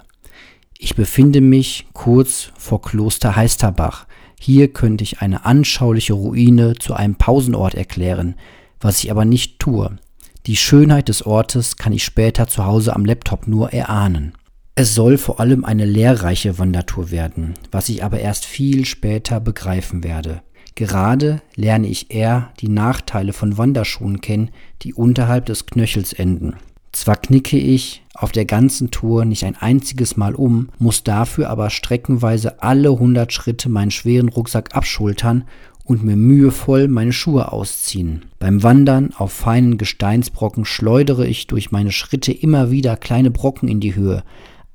Ich 0.77 0.95
befinde 0.95 1.41
mich 1.41 1.87
kurz 1.93 2.51
vor 2.57 2.81
Kloster 2.81 3.35
Heisterbach. 3.35 4.07
Hier 4.39 4.71
könnte 4.71 5.03
ich 5.03 5.21
eine 5.21 5.45
anschauliche 5.45 6.13
Ruine 6.13 6.75
zu 6.75 6.93
einem 6.93 7.15
Pausenort 7.15 7.75
erklären, 7.75 8.35
was 8.79 9.03
ich 9.03 9.09
aber 9.09 9.25
nicht 9.25 9.59
tue. 9.59 9.97
Die 10.47 10.55
Schönheit 10.55 11.09
des 11.09 11.25
Ortes 11.25 11.75
kann 11.75 11.91
ich 11.91 12.05
später 12.05 12.47
zu 12.47 12.63
Hause 12.63 12.95
am 12.95 13.03
Laptop 13.03 13.47
nur 13.47 13.73
erahnen. 13.73 14.31
Es 14.75 14.95
soll 14.95 15.17
vor 15.17 15.41
allem 15.41 15.65
eine 15.65 15.83
lehrreiche 15.83 16.57
Wandertour 16.57 17.11
werden, 17.11 17.55
was 17.69 17.89
ich 17.89 18.01
aber 18.01 18.21
erst 18.21 18.45
viel 18.45 18.85
später 18.85 19.41
begreifen 19.41 20.05
werde. 20.05 20.41
Gerade 20.75 21.41
lerne 21.55 21.87
ich 21.87 22.11
eher 22.11 22.53
die 22.61 22.69
Nachteile 22.69 23.33
von 23.33 23.57
Wanderschuhen 23.57 24.21
kennen, 24.21 24.51
die 24.83 24.93
unterhalb 24.93 25.47
des 25.47 25.65
Knöchels 25.65 26.13
enden. 26.13 26.55
Zwar 26.93 27.17
knicke 27.17 27.57
ich 27.57 28.03
auf 28.13 28.31
der 28.31 28.45
ganzen 28.45 28.89
Tour 28.89 29.25
nicht 29.25 29.43
ein 29.43 29.57
einziges 29.57 30.15
Mal 30.15 30.33
um, 30.33 30.69
muss 30.79 31.03
dafür 31.03 31.49
aber 31.49 31.69
streckenweise 31.69 32.63
alle 32.63 32.91
100 32.91 33.33
Schritte 33.33 33.67
meinen 33.67 33.91
schweren 33.91 34.29
Rucksack 34.29 34.73
abschultern 34.73 35.43
und 35.87 36.03
mir 36.03 36.15
mühevoll 36.15 36.87
meine 36.87 37.13
Schuhe 37.13 37.51
ausziehen. 37.51 38.25
Beim 38.39 38.61
Wandern 38.61 39.13
auf 39.15 39.31
feinen 39.31 39.77
Gesteinsbrocken 39.77 40.65
schleudere 40.65 41.25
ich 41.25 41.47
durch 41.47 41.71
meine 41.71 41.91
Schritte 41.91 42.31
immer 42.31 42.69
wieder 42.71 42.97
kleine 42.97 43.31
Brocken 43.31 43.67
in 43.67 43.79
die 43.79 43.95
Höhe, 43.95 44.23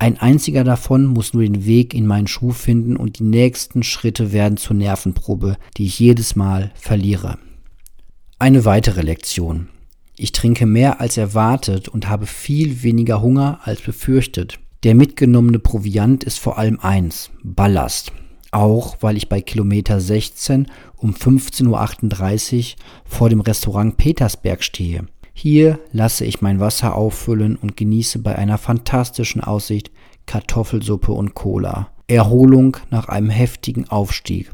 ein 0.03 0.19
einziger 0.19 0.65
davon 0.65 1.07
muss 1.07 1.33
nur 1.33 1.45
den 1.45 1.65
Weg 1.65 1.95
in 1.95 2.09
meinen 2.09 2.27
Schuh 2.27 2.51
finden 2.51 2.97
und 2.97 3.21
die 3.21 3.23
nächsten 3.23 3.85
Schritte 3.85 4.33
werden 4.33 4.57
zur 4.57 4.75
Nervenprobe, 4.75 5.57
die 5.77 5.87
ich 5.87 6.01
jedes 6.01 6.35
Mal 6.35 6.73
verliere. 6.75 7.39
Eine 8.41 8.65
weitere 8.65 9.03
Lektion. 9.03 9.69
Ich 10.17 10.33
trinke 10.33 10.67
mehr 10.67 11.01
als 11.01 11.19
erwartet 11.19 11.89
und 11.89 12.09
habe 12.09 12.27
viel 12.27 12.83
weniger 12.83 13.23
Hunger 13.23 13.61
als 13.63 13.81
befürchtet. 13.81 14.59
Der 14.83 14.97
mitgenommene 14.97 15.61
Proviant 15.61 16.25
ist 16.25 16.41
vor 16.41 16.59
allem 16.59 16.81
eins, 16.81 17.31
Ballast. 17.45 18.11
Auch 18.53 18.99
weil 19.01 19.17
ich 19.17 19.29
bei 19.29 19.41
Kilometer 19.41 19.99
16 20.01 20.69
um 20.97 21.15
15.38 21.15 22.59
Uhr 22.59 22.65
vor 23.05 23.29
dem 23.31 23.41
Restaurant 23.41 23.97
Petersberg 23.97 24.63
stehe. 24.63 25.07
Hier 25.33 25.81
lasse 25.91 26.27
ich 26.27 26.43
mein 26.43 26.61
Wasser 26.61 26.95
auffüllen 26.95 27.57
und 27.57 27.77
genieße 27.77 28.19
bei 28.19 28.37
einer 28.37 28.59
fantastischen 28.59 29.41
Aussicht 29.41 29.91
Kartoffelsuppe 30.27 31.13
und 31.13 31.35
Cola. 31.35 31.89
Erholung 32.07 32.77
nach 32.91 33.09
einem 33.09 33.31
heftigen 33.31 33.89
Aufstieg. 33.89 34.53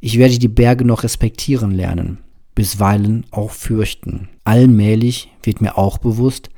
Ich 0.00 0.18
werde 0.18 0.38
die 0.38 0.48
Berge 0.48 0.84
noch 0.84 1.04
respektieren 1.04 1.70
lernen, 1.70 2.18
bisweilen 2.56 3.24
auch 3.30 3.52
fürchten. 3.52 4.28
Allmählich 4.42 5.30
wird 5.44 5.60
mir 5.60 5.78
auch 5.78 5.98
bewusst, 5.98 6.50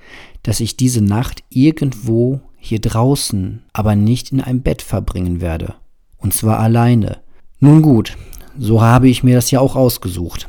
dass 0.43 0.61
ich 0.61 0.77
diese 0.79 1.03
Nacht 1.03 1.45
irgendwo 1.51 2.41
hier 2.57 2.81
draußen, 2.81 3.63
aber 3.75 3.97
nicht 3.97 4.33
in 4.33 4.41
einem 4.41 4.63
Bett 4.63 4.81
verbringen 4.81 5.43
werde. 5.43 5.75
Und 6.21 6.35
zwar 6.35 6.61
alleine. 6.61 7.19
Nun 7.59 7.83
gut, 7.83 8.17
so 8.59 8.83
habe 8.83 9.09
ich 9.09 9.23
mir 9.23 9.35
das 9.35 9.51
ja 9.51 9.61
auch 9.61 9.77
ausgesucht. 9.77 10.49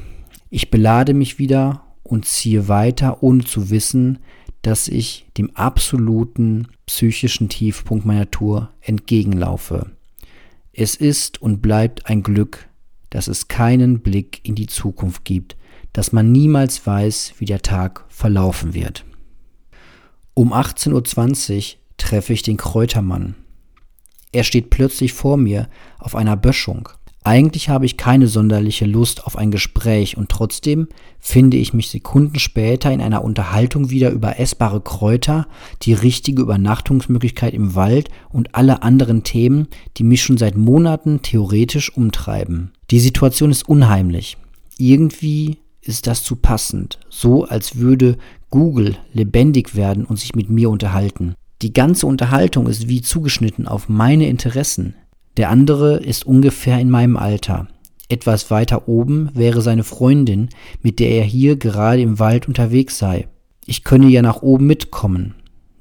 Ich 0.49 0.69
belade 0.69 1.13
mich 1.13 1.39
wieder 1.39 1.83
und 2.03 2.25
ziehe 2.25 2.67
weiter, 2.67 3.23
ohne 3.23 3.43
zu 3.43 3.69
wissen, 3.69 4.19
dass 4.61 4.87
ich 4.87 5.25
dem 5.37 5.55
absoluten 5.55 6.67
psychischen 6.85 7.49
Tiefpunkt 7.49 8.05
meiner 8.05 8.29
Tour 8.29 8.69
entgegenlaufe. 8.81 9.91
Es 10.73 10.95
ist 10.95 11.41
und 11.41 11.61
bleibt 11.61 12.07
ein 12.07 12.21
Glück, 12.21 12.67
dass 13.09 13.27
es 13.27 13.47
keinen 13.47 14.01
Blick 14.01 14.39
in 14.43 14.55
die 14.55 14.67
Zukunft 14.67 15.25
gibt, 15.25 15.57
dass 15.93 16.11
man 16.11 16.31
niemals 16.31 16.85
weiß, 16.85 17.33
wie 17.39 17.45
der 17.45 17.61
Tag 17.61 18.05
verlaufen 18.09 18.73
wird. 18.73 19.03
Um 20.33 20.53
18.20 20.53 21.57
Uhr 21.57 21.79
treffe 21.97 22.33
ich 22.33 22.41
den 22.41 22.57
Kräutermann. 22.57 23.35
Er 24.31 24.43
steht 24.43 24.69
plötzlich 24.69 25.13
vor 25.13 25.37
mir 25.37 25.67
auf 25.99 26.15
einer 26.15 26.37
Böschung. 26.37 26.89
Eigentlich 27.23 27.69
habe 27.69 27.85
ich 27.85 27.97
keine 27.97 28.27
sonderliche 28.27 28.85
Lust 28.85 29.27
auf 29.27 29.37
ein 29.37 29.51
Gespräch 29.51 30.17
und 30.17 30.29
trotzdem 30.29 30.87
finde 31.19 31.57
ich 31.57 31.71
mich 31.71 31.89
Sekunden 31.89 32.39
später 32.39 32.91
in 32.91 32.99
einer 32.99 33.23
Unterhaltung 33.23 33.91
wieder 33.91 34.09
über 34.09 34.39
essbare 34.39 34.81
Kräuter, 34.81 35.47
die 35.83 35.93
richtige 35.93 36.41
Übernachtungsmöglichkeit 36.41 37.53
im 37.53 37.75
Wald 37.75 38.09
und 38.29 38.55
alle 38.55 38.81
anderen 38.81 39.21
Themen, 39.21 39.67
die 39.97 40.03
mich 40.03 40.23
schon 40.23 40.37
seit 40.37 40.57
Monaten 40.57 41.21
theoretisch 41.21 41.95
umtreiben. 41.95 42.71
Die 42.89 42.99
Situation 42.99 43.51
ist 43.51 43.69
unheimlich. 43.69 44.37
Irgendwie 44.79 45.59
ist 45.81 46.07
das 46.07 46.23
zu 46.23 46.35
passend, 46.35 46.99
so 47.09 47.45
als 47.45 47.75
würde 47.75 48.17
Google 48.49 48.97
lebendig 49.13 49.75
werden 49.75 50.05
und 50.05 50.19
sich 50.19 50.33
mit 50.33 50.49
mir 50.49 50.71
unterhalten. 50.71 51.35
Die 51.61 51.73
ganze 51.73 52.07
Unterhaltung 52.07 52.65
ist 52.65 52.87
wie 52.87 53.01
zugeschnitten 53.01 53.67
auf 53.67 53.87
meine 53.87 54.27
Interessen. 54.27 54.95
Der 55.37 55.49
andere 55.49 55.97
ist 55.97 56.25
ungefähr 56.25 56.79
in 56.79 56.89
meinem 56.89 57.17
Alter. 57.17 57.67
Etwas 58.09 58.49
weiter 58.49 58.87
oben 58.87 59.29
wäre 59.35 59.61
seine 59.61 59.83
Freundin, 59.83 60.49
mit 60.81 60.99
der 60.99 61.11
er 61.11 61.23
hier 61.23 61.55
gerade 61.55 62.01
im 62.01 62.17
Wald 62.19 62.47
unterwegs 62.47 62.97
sei. 62.97 63.27
Ich 63.65 63.83
könne 63.83 64.07
ja 64.07 64.21
nach 64.23 64.41
oben 64.41 64.65
mitkommen. 64.65 65.35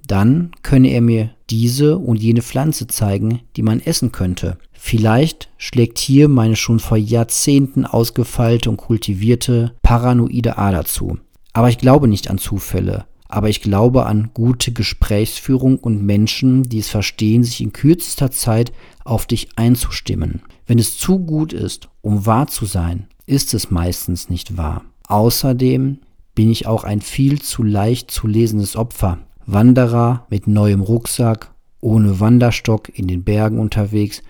Dann 0.06 0.50
könne 0.62 0.88
er 0.88 1.00
mir 1.00 1.30
diese 1.48 1.96
und 1.96 2.20
jene 2.20 2.42
Pflanze 2.42 2.86
zeigen, 2.86 3.40
die 3.56 3.62
man 3.62 3.80
essen 3.80 4.12
könnte. 4.12 4.58
Vielleicht 4.72 5.48
schlägt 5.56 5.98
hier 5.98 6.28
meine 6.28 6.56
schon 6.56 6.78
vor 6.78 6.98
Jahrzehnten 6.98 7.86
ausgefeilte 7.86 8.70
und 8.70 8.76
kultivierte 8.76 9.72
paranoide 9.82 10.58
Ader 10.58 10.84
zu. 10.84 11.18
Aber 11.52 11.68
ich 11.68 11.78
glaube 11.78 12.06
nicht 12.06 12.28
an 12.28 12.38
Zufälle. 12.38 13.06
Aber 13.30 13.48
ich 13.48 13.62
glaube 13.62 14.06
an 14.06 14.30
gute 14.34 14.72
Gesprächsführung 14.72 15.78
und 15.78 16.04
Menschen, 16.04 16.64
die 16.64 16.80
es 16.80 16.88
verstehen, 16.88 17.44
sich 17.44 17.60
in 17.60 17.72
kürzester 17.72 18.32
Zeit 18.32 18.72
auf 19.04 19.24
dich 19.26 19.50
einzustimmen. 19.54 20.42
Wenn 20.66 20.80
es 20.80 20.98
zu 20.98 21.20
gut 21.20 21.52
ist, 21.52 21.88
um 22.00 22.26
wahr 22.26 22.48
zu 22.48 22.66
sein, 22.66 23.06
ist 23.26 23.54
es 23.54 23.70
meistens 23.70 24.30
nicht 24.30 24.56
wahr. 24.56 24.84
Außerdem 25.06 25.98
bin 26.34 26.50
ich 26.50 26.66
auch 26.66 26.82
ein 26.82 27.00
viel 27.00 27.40
zu 27.40 27.62
leicht 27.62 28.10
zu 28.10 28.26
lesendes 28.26 28.74
Opfer. 28.74 29.18
Wanderer 29.46 30.26
mit 30.28 30.48
neuem 30.48 30.80
Rucksack, 30.80 31.54
ohne 31.80 32.18
Wanderstock 32.18 32.90
in 32.98 33.06
den 33.06 33.22
Bergen 33.22 33.60
unterwegs, 33.60 34.22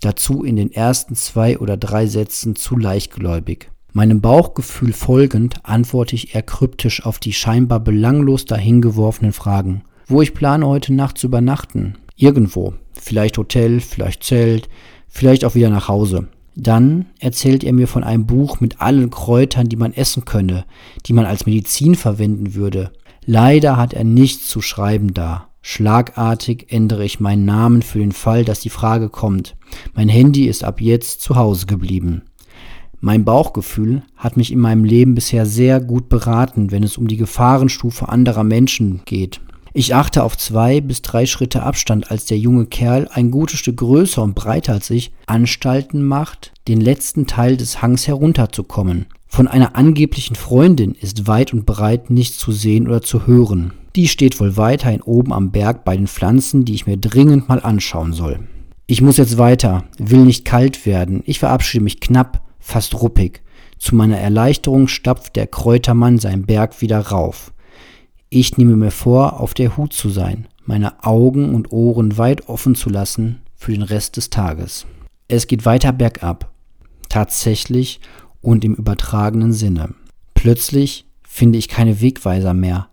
dazu 0.00 0.44
in 0.44 0.54
den 0.54 0.70
ersten 0.70 1.16
zwei 1.16 1.58
oder 1.58 1.76
drei 1.76 2.06
Sätzen 2.06 2.54
zu 2.54 2.76
leichtgläubig. 2.76 3.70
Meinem 3.96 4.20
Bauchgefühl 4.20 4.92
folgend 4.92 5.64
antworte 5.64 6.16
ich 6.16 6.34
eher 6.34 6.42
kryptisch 6.42 7.06
auf 7.06 7.20
die 7.20 7.32
scheinbar 7.32 7.78
belanglos 7.78 8.44
dahingeworfenen 8.44 9.32
Fragen. 9.32 9.84
Wo 10.08 10.20
ich 10.20 10.34
plane, 10.34 10.66
heute 10.66 10.92
Nacht 10.92 11.16
zu 11.16 11.28
übernachten? 11.28 11.94
Irgendwo. 12.16 12.74
Vielleicht 13.00 13.38
Hotel, 13.38 13.78
vielleicht 13.78 14.24
Zelt, 14.24 14.68
vielleicht 15.06 15.44
auch 15.44 15.54
wieder 15.54 15.70
nach 15.70 15.86
Hause. 15.86 16.26
Dann 16.56 17.06
erzählt 17.20 17.62
er 17.62 17.72
mir 17.72 17.86
von 17.86 18.02
einem 18.02 18.26
Buch 18.26 18.58
mit 18.58 18.80
allen 18.80 19.10
Kräutern, 19.10 19.68
die 19.68 19.76
man 19.76 19.92
essen 19.92 20.24
könne, 20.24 20.64
die 21.06 21.12
man 21.12 21.24
als 21.24 21.46
Medizin 21.46 21.94
verwenden 21.94 22.54
würde. 22.54 22.90
Leider 23.26 23.76
hat 23.76 23.94
er 23.94 24.02
nichts 24.02 24.48
zu 24.48 24.60
schreiben 24.60 25.14
da. 25.14 25.50
Schlagartig 25.62 26.66
ändere 26.72 27.04
ich 27.04 27.20
meinen 27.20 27.44
Namen 27.44 27.82
für 27.82 28.00
den 28.00 28.12
Fall, 28.12 28.44
dass 28.44 28.58
die 28.58 28.70
Frage 28.70 29.08
kommt. 29.08 29.54
Mein 29.94 30.08
Handy 30.08 30.46
ist 30.46 30.64
ab 30.64 30.80
jetzt 30.80 31.22
zu 31.22 31.36
Hause 31.36 31.66
geblieben. 31.66 32.22
Mein 33.06 33.26
Bauchgefühl 33.26 34.00
hat 34.16 34.38
mich 34.38 34.50
in 34.50 34.60
meinem 34.60 34.82
Leben 34.82 35.14
bisher 35.14 35.44
sehr 35.44 35.78
gut 35.78 36.08
beraten, 36.08 36.70
wenn 36.70 36.82
es 36.82 36.96
um 36.96 37.06
die 37.06 37.18
Gefahrenstufe 37.18 38.08
anderer 38.08 38.44
Menschen 38.44 39.02
geht. 39.04 39.42
Ich 39.74 39.94
achte 39.94 40.22
auf 40.22 40.38
zwei 40.38 40.80
bis 40.80 41.02
drei 41.02 41.26
Schritte 41.26 41.64
Abstand, 41.64 42.10
als 42.10 42.24
der 42.24 42.38
junge 42.38 42.64
Kerl, 42.64 43.06
ein 43.12 43.30
gutes 43.30 43.58
Stück 43.58 43.76
größer 43.76 44.22
und 44.22 44.34
breiter 44.34 44.72
als 44.72 44.88
ich, 44.88 45.12
Anstalten 45.26 46.02
macht, 46.02 46.54
den 46.66 46.80
letzten 46.80 47.26
Teil 47.26 47.58
des 47.58 47.82
Hangs 47.82 48.08
herunterzukommen. 48.08 49.04
Von 49.26 49.48
einer 49.48 49.76
angeblichen 49.76 50.34
Freundin 50.34 50.92
ist 50.98 51.26
weit 51.26 51.52
und 51.52 51.66
breit 51.66 52.08
nichts 52.08 52.38
zu 52.38 52.52
sehen 52.52 52.86
oder 52.88 53.02
zu 53.02 53.26
hören. 53.26 53.74
Die 53.96 54.08
steht 54.08 54.40
wohl 54.40 54.56
weiterhin 54.56 55.02
oben 55.02 55.34
am 55.34 55.50
Berg 55.50 55.84
bei 55.84 55.94
den 55.94 56.06
Pflanzen, 56.06 56.64
die 56.64 56.72
ich 56.72 56.86
mir 56.86 56.96
dringend 56.96 57.50
mal 57.50 57.60
anschauen 57.60 58.14
soll. 58.14 58.40
Ich 58.86 59.02
muss 59.02 59.18
jetzt 59.18 59.36
weiter, 59.36 59.84
will 59.98 60.24
nicht 60.24 60.46
kalt 60.46 60.86
werden. 60.86 61.22
Ich 61.26 61.38
verabschiede 61.38 61.84
mich 61.84 62.00
knapp, 62.00 62.43
fast 62.64 63.00
ruppig. 63.00 63.42
Zu 63.78 63.94
meiner 63.94 64.18
Erleichterung 64.18 64.88
stapft 64.88 65.36
der 65.36 65.46
Kräutermann 65.46 66.18
seinen 66.18 66.46
Berg 66.46 66.80
wieder 66.80 66.98
rauf. 66.98 67.52
Ich 68.30 68.56
nehme 68.56 68.76
mir 68.76 68.90
vor, 68.90 69.40
auf 69.40 69.54
der 69.54 69.76
Hut 69.76 69.92
zu 69.92 70.08
sein, 70.08 70.48
meine 70.64 71.04
Augen 71.04 71.54
und 71.54 71.72
Ohren 71.72 72.16
weit 72.16 72.48
offen 72.48 72.74
zu 72.74 72.88
lassen 72.88 73.42
für 73.54 73.72
den 73.72 73.82
Rest 73.82 74.16
des 74.16 74.30
Tages. 74.30 74.86
Es 75.28 75.46
geht 75.46 75.66
weiter 75.66 75.92
bergab. 75.92 76.50
Tatsächlich 77.08 78.00
und 78.40 78.64
im 78.64 78.74
übertragenen 78.74 79.52
Sinne. 79.52 79.94
Plötzlich 80.32 81.06
finde 81.22 81.58
ich 81.58 81.68
keine 81.68 82.00
Wegweiser 82.00 82.54
mehr. 82.54 82.88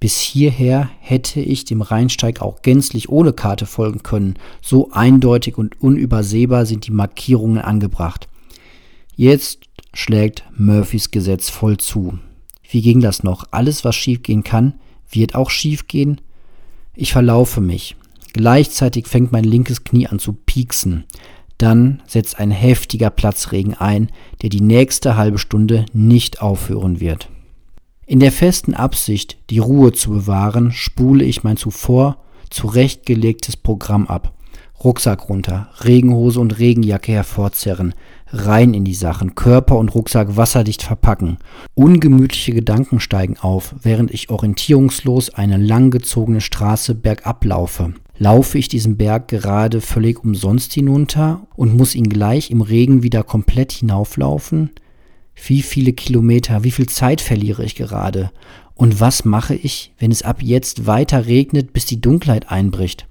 Bis 0.00 0.18
hierher 0.18 0.90
hätte 0.98 1.40
ich 1.40 1.64
dem 1.64 1.80
Rheinsteig 1.80 2.42
auch 2.42 2.62
gänzlich 2.62 3.08
ohne 3.08 3.32
Karte 3.32 3.66
folgen 3.66 4.02
können. 4.02 4.34
So 4.60 4.90
eindeutig 4.90 5.56
und 5.58 5.80
unübersehbar 5.80 6.66
sind 6.66 6.88
die 6.88 6.92
Markierungen 6.92 7.58
angebracht. 7.58 8.28
Jetzt 9.14 9.68
schlägt 9.92 10.44
Murphys 10.56 11.10
Gesetz 11.10 11.50
voll 11.50 11.76
zu. 11.76 12.18
Wie 12.68 12.80
ging 12.80 13.00
das 13.00 13.22
noch? 13.22 13.44
Alles, 13.50 13.84
was 13.84 13.94
schiefgehen 13.94 14.42
kann, 14.42 14.74
wird 15.10 15.34
auch 15.34 15.50
schiefgehen? 15.50 16.20
Ich 16.94 17.12
verlaufe 17.12 17.60
mich. 17.60 17.96
Gleichzeitig 18.32 19.06
fängt 19.06 19.32
mein 19.32 19.44
linkes 19.44 19.84
Knie 19.84 20.06
an 20.06 20.18
zu 20.18 20.32
pieksen. 20.32 21.04
Dann 21.58 22.02
setzt 22.06 22.38
ein 22.38 22.50
heftiger 22.50 23.10
Platzregen 23.10 23.74
ein, 23.74 24.10
der 24.40 24.48
die 24.48 24.62
nächste 24.62 25.16
halbe 25.16 25.38
Stunde 25.38 25.84
nicht 25.92 26.40
aufhören 26.40 26.98
wird. 26.98 27.28
In 28.06 28.20
der 28.20 28.32
festen 28.32 28.74
Absicht, 28.74 29.36
die 29.50 29.58
Ruhe 29.58 29.92
zu 29.92 30.10
bewahren, 30.10 30.72
spule 30.72 31.24
ich 31.24 31.44
mein 31.44 31.56
zuvor 31.56 32.18
zurechtgelegtes 32.50 33.56
Programm 33.56 34.06
ab. 34.06 34.32
Rucksack 34.84 35.28
runter, 35.28 35.68
Regenhose 35.84 36.40
und 36.40 36.58
Regenjacke 36.58 37.12
hervorzerren, 37.12 37.94
rein 38.28 38.74
in 38.74 38.84
die 38.84 38.94
Sachen, 38.94 39.34
Körper 39.34 39.78
und 39.78 39.94
Rucksack 39.94 40.36
wasserdicht 40.36 40.82
verpacken. 40.82 41.38
Ungemütliche 41.74 42.52
Gedanken 42.52 42.98
steigen 42.98 43.36
auf, 43.38 43.74
während 43.82 44.10
ich 44.10 44.30
orientierungslos 44.30 45.30
eine 45.30 45.56
langgezogene 45.56 46.40
Straße 46.40 46.94
bergab 46.94 47.44
laufe. 47.44 47.94
Laufe 48.18 48.58
ich 48.58 48.68
diesen 48.68 48.96
Berg 48.96 49.28
gerade 49.28 49.80
völlig 49.80 50.22
umsonst 50.22 50.72
hinunter 50.72 51.46
und 51.56 51.76
muss 51.76 51.94
ihn 51.94 52.08
gleich 52.08 52.50
im 52.50 52.60
Regen 52.60 53.02
wieder 53.02 53.22
komplett 53.22 53.72
hinauflaufen? 53.72 54.70
Wie 55.46 55.62
viele 55.62 55.92
Kilometer, 55.92 56.62
wie 56.64 56.70
viel 56.70 56.88
Zeit 56.88 57.20
verliere 57.20 57.64
ich 57.64 57.74
gerade? 57.74 58.30
Und 58.74 59.00
was 59.00 59.24
mache 59.24 59.54
ich, 59.54 59.92
wenn 59.98 60.10
es 60.10 60.22
ab 60.22 60.42
jetzt 60.42 60.86
weiter 60.86 61.26
regnet, 61.26 61.72
bis 61.72 61.86
die 61.86 62.00
Dunkelheit 62.00 62.50
einbricht? 62.50 63.06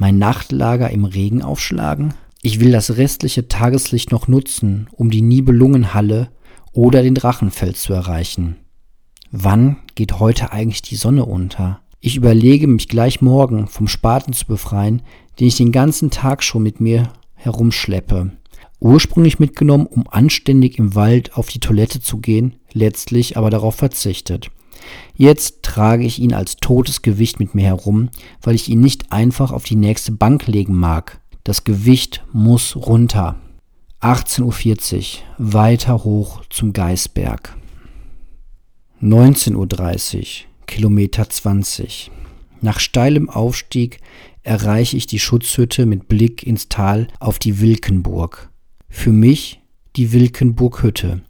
Mein 0.00 0.16
Nachtlager 0.16 0.90
im 0.90 1.04
Regen 1.04 1.42
aufschlagen? 1.42 2.14
Ich 2.40 2.60
will 2.60 2.70
das 2.70 2.96
restliche 2.96 3.48
Tageslicht 3.48 4.12
noch 4.12 4.28
nutzen, 4.28 4.86
um 4.92 5.10
die 5.10 5.22
Nibelungenhalle 5.22 6.28
oder 6.72 7.02
den 7.02 7.16
Drachenfels 7.16 7.82
zu 7.82 7.94
erreichen. 7.94 8.56
Wann 9.32 9.78
geht 9.96 10.20
heute 10.20 10.52
eigentlich 10.52 10.82
die 10.82 10.94
Sonne 10.94 11.24
unter? 11.24 11.80
Ich 11.98 12.14
überlege, 12.14 12.68
mich 12.68 12.86
gleich 12.86 13.20
morgen 13.20 13.66
vom 13.66 13.88
Spaten 13.88 14.32
zu 14.32 14.46
befreien, 14.46 15.02
den 15.40 15.48
ich 15.48 15.56
den 15.56 15.72
ganzen 15.72 16.10
Tag 16.10 16.44
schon 16.44 16.62
mit 16.62 16.80
mir 16.80 17.12
herumschleppe. 17.34 18.30
Ursprünglich 18.78 19.40
mitgenommen, 19.40 19.86
um 19.86 20.04
anständig 20.08 20.78
im 20.78 20.94
Wald 20.94 21.36
auf 21.36 21.48
die 21.48 21.58
Toilette 21.58 22.00
zu 22.00 22.18
gehen, 22.18 22.54
letztlich 22.72 23.36
aber 23.36 23.50
darauf 23.50 23.74
verzichtet. 23.74 24.52
Jetzt 25.14 25.62
trage 25.62 26.04
ich 26.04 26.18
ihn 26.18 26.34
als 26.34 26.56
totes 26.56 27.02
Gewicht 27.02 27.40
mit 27.40 27.54
mir 27.54 27.64
herum, 27.64 28.10
weil 28.42 28.54
ich 28.54 28.68
ihn 28.68 28.80
nicht 28.80 29.12
einfach 29.12 29.52
auf 29.52 29.64
die 29.64 29.76
nächste 29.76 30.12
Bank 30.12 30.46
legen 30.46 30.74
mag. 30.74 31.20
Das 31.44 31.64
Gewicht 31.64 32.24
muss 32.32 32.76
runter. 32.76 33.36
18.40 34.00 34.96
Uhr, 34.96 35.52
weiter 35.52 36.04
hoch 36.04 36.42
zum 36.50 36.72
Geißberg. 36.72 37.56
19.30 39.02 40.16
Uhr, 40.16 40.26
Kilometer 40.66 41.28
20. 41.28 42.10
Nach 42.60 42.80
steilem 42.80 43.28
Aufstieg 43.28 44.00
erreiche 44.42 44.96
ich 44.96 45.06
die 45.06 45.18
Schutzhütte 45.18 45.86
mit 45.86 46.08
Blick 46.08 46.42
ins 46.42 46.68
Tal 46.68 47.08
auf 47.20 47.38
die 47.38 47.60
Wilkenburg. 47.60 48.50
Für 48.88 49.12
mich 49.12 49.60
die 49.96 50.12
Wilkenburghütte. 50.12 51.22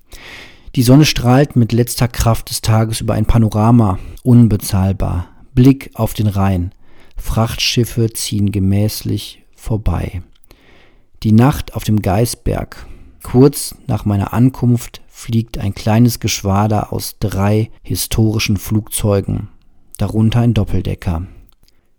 Die 0.75 0.83
Sonne 0.83 1.05
strahlt 1.05 1.57
mit 1.57 1.73
letzter 1.73 2.09
Kraft 2.09 2.51
des 2.51 2.61
Tages 2.61 3.01
über 3.01 3.15
ein 3.15 3.27
Panorama, 3.27 3.99
unbezahlbar. 4.23 5.29
Blick 5.55 5.91
auf 5.95 6.15
den 6.15 6.27
Rhein. 6.27 6.73
Frachtschiffe 7.17 8.13
ziehen 8.13 8.53
gemäßlich 8.53 9.43
vorbei. 9.57 10.23
Die 11.25 11.33
Nacht 11.33 11.75
auf 11.75 11.85
dem 11.85 12.01
Geißberg. 12.01 12.87
Kurz 13.25 13.75
nach 13.87 14.05
meiner 14.05 14.33
Ankunft 14.33 15.03
fliegt 15.09 15.59
ein 15.59 15.75
kleines 15.75 16.21
Geschwader 16.21 16.93
aus 16.93 17.17
drei 17.19 17.71
historischen 17.83 18.57
Flugzeugen, 18.57 19.49
darunter 19.97 20.41
ein 20.41 20.55
Doppeldecker. 20.55 21.27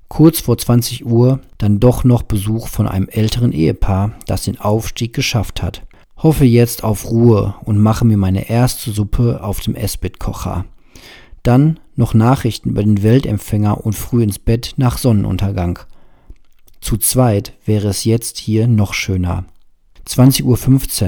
Kurz 0.07 0.39
vor 0.39 0.57
20 0.57 1.05
Uhr 1.05 1.41
dann 1.57 1.79
doch 1.79 2.03
noch 2.03 2.23
Besuch 2.23 2.69
von 2.69 2.87
einem 2.87 3.09
älteren 3.09 3.51
Ehepaar, 3.51 4.13
das 4.25 4.43
den 4.43 4.59
Aufstieg 4.59 5.13
geschafft 5.13 5.61
hat. 5.61 5.83
Hoffe 6.21 6.43
jetzt 6.43 6.83
auf 6.83 7.09
Ruhe 7.09 7.55
und 7.63 7.79
mache 7.79 8.03
mir 8.03 8.17
meine 8.17 8.49
erste 8.49 8.91
Suppe 8.91 9.41
auf 9.41 9.61
dem 9.61 9.75
Esbit-Kocher. 9.75 10.65
Dann 11.43 11.79
noch 11.95 12.13
Nachrichten 12.13 12.71
über 12.71 12.83
den 12.83 13.03
Weltempfänger 13.03 13.85
und 13.85 13.93
früh 13.93 14.21
ins 14.21 14.37
Bett 14.37 14.73
nach 14.75 14.97
Sonnenuntergang. 14.97 15.79
Zu 16.81 16.97
zweit 16.97 17.53
wäre 17.65 17.87
es 17.87 18.03
jetzt 18.03 18.37
hier 18.37 18.67
noch 18.67 18.93
schöner. 18.93 19.45
20.15 20.05 20.43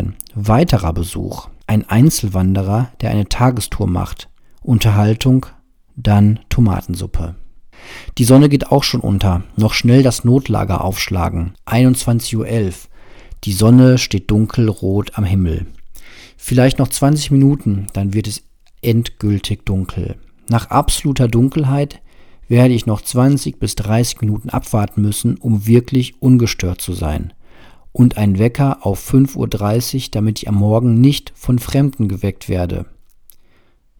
Uhr, 0.05 0.13
weiterer 0.35 0.93
Besuch. 0.93 1.49
Ein 1.67 1.89
Einzelwanderer, 1.89 2.91
der 3.01 3.11
eine 3.11 3.27
Tagestour 3.27 3.87
macht. 3.87 4.29
Unterhaltung, 4.61 5.45
dann 5.97 6.39
Tomatensuppe. 6.47 7.35
Die 8.17 8.25
Sonne 8.25 8.47
geht 8.47 8.71
auch 8.71 8.83
schon 8.83 9.01
unter. 9.01 9.43
Noch 9.57 9.73
schnell 9.73 10.03
das 10.03 10.23
Notlager 10.23 10.83
aufschlagen. 10.83 11.55
21.11 11.65 12.35
Uhr. 12.37 12.73
Die 13.43 13.53
Sonne 13.53 13.97
steht 13.97 14.29
dunkelrot 14.29 15.17
am 15.17 15.23
Himmel. 15.23 15.65
Vielleicht 16.37 16.77
noch 16.77 16.89
20 16.89 17.31
Minuten, 17.31 17.87
dann 17.93 18.13
wird 18.13 18.27
es 18.27 18.43
endgültig 18.81 19.65
dunkel. 19.65 20.17
Nach 20.47 20.69
absoluter 20.69 21.27
Dunkelheit 21.27 22.01
werde 22.47 22.73
ich 22.73 22.85
noch 22.85 23.01
20 23.01 23.59
bis 23.59 23.75
30 23.75 24.21
Minuten 24.21 24.49
abwarten 24.49 25.01
müssen, 25.01 25.37
um 25.37 25.65
wirklich 25.65 26.21
ungestört 26.21 26.81
zu 26.81 26.93
sein. 26.93 27.33
Und 27.91 28.17
ein 28.17 28.37
Wecker 28.37 28.85
auf 28.85 29.11
5.30 29.11 29.95
Uhr, 29.95 30.01
damit 30.11 30.39
ich 30.39 30.47
am 30.47 30.55
Morgen 30.55 31.01
nicht 31.01 31.33
von 31.35 31.59
Fremden 31.59 32.07
geweckt 32.07 32.47
werde. 32.47 32.85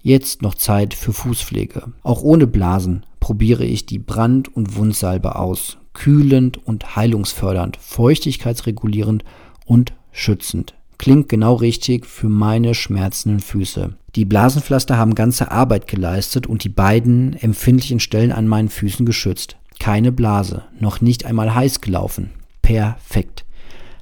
Jetzt 0.04 0.42
noch 0.42 0.56
Zeit 0.56 0.94
für 0.94 1.14
Fußpflege. 1.14 1.94
Auch 2.04 2.22
ohne 2.22 2.48
Blasen 2.48 3.06
probiere 3.20 3.66
ich 3.66 3.86
die 3.86 4.00
Brand- 4.00 4.56
und 4.56 4.76
Wundsalbe 4.76 5.36
aus. 5.36 5.78
Kühlend 5.94 6.58
und 6.66 6.96
heilungsfördernd, 6.96 7.78
feuchtigkeitsregulierend 7.78 9.24
und 9.66 9.94
schützend. 10.12 10.76
Klingt 10.98 11.30
genau 11.30 11.56
richtig 11.56 12.06
für 12.06 12.30
meine 12.30 12.76
schmerzenden 12.76 13.40
Füße. 13.40 13.96
Die 14.16 14.26
Blasenpflaster 14.26 14.98
haben 14.98 15.16
ganze 15.16 15.52
Arbeit 15.52 15.88
geleistet 15.88 16.46
und 16.48 16.64
die 16.64 16.70
beiden 16.70 17.34
empfindlichen 17.34 18.00
Stellen 18.00 18.32
an 18.32 18.48
meinen 18.48 18.70
Füßen 18.70 19.06
geschützt. 19.06 19.58
Keine 19.80 20.12
Blase, 20.12 20.64
noch 20.80 21.02
nicht 21.02 21.26
einmal 21.26 21.56
heiß 21.56 21.82
gelaufen. 21.82 22.30
Perfekt. 22.62 23.46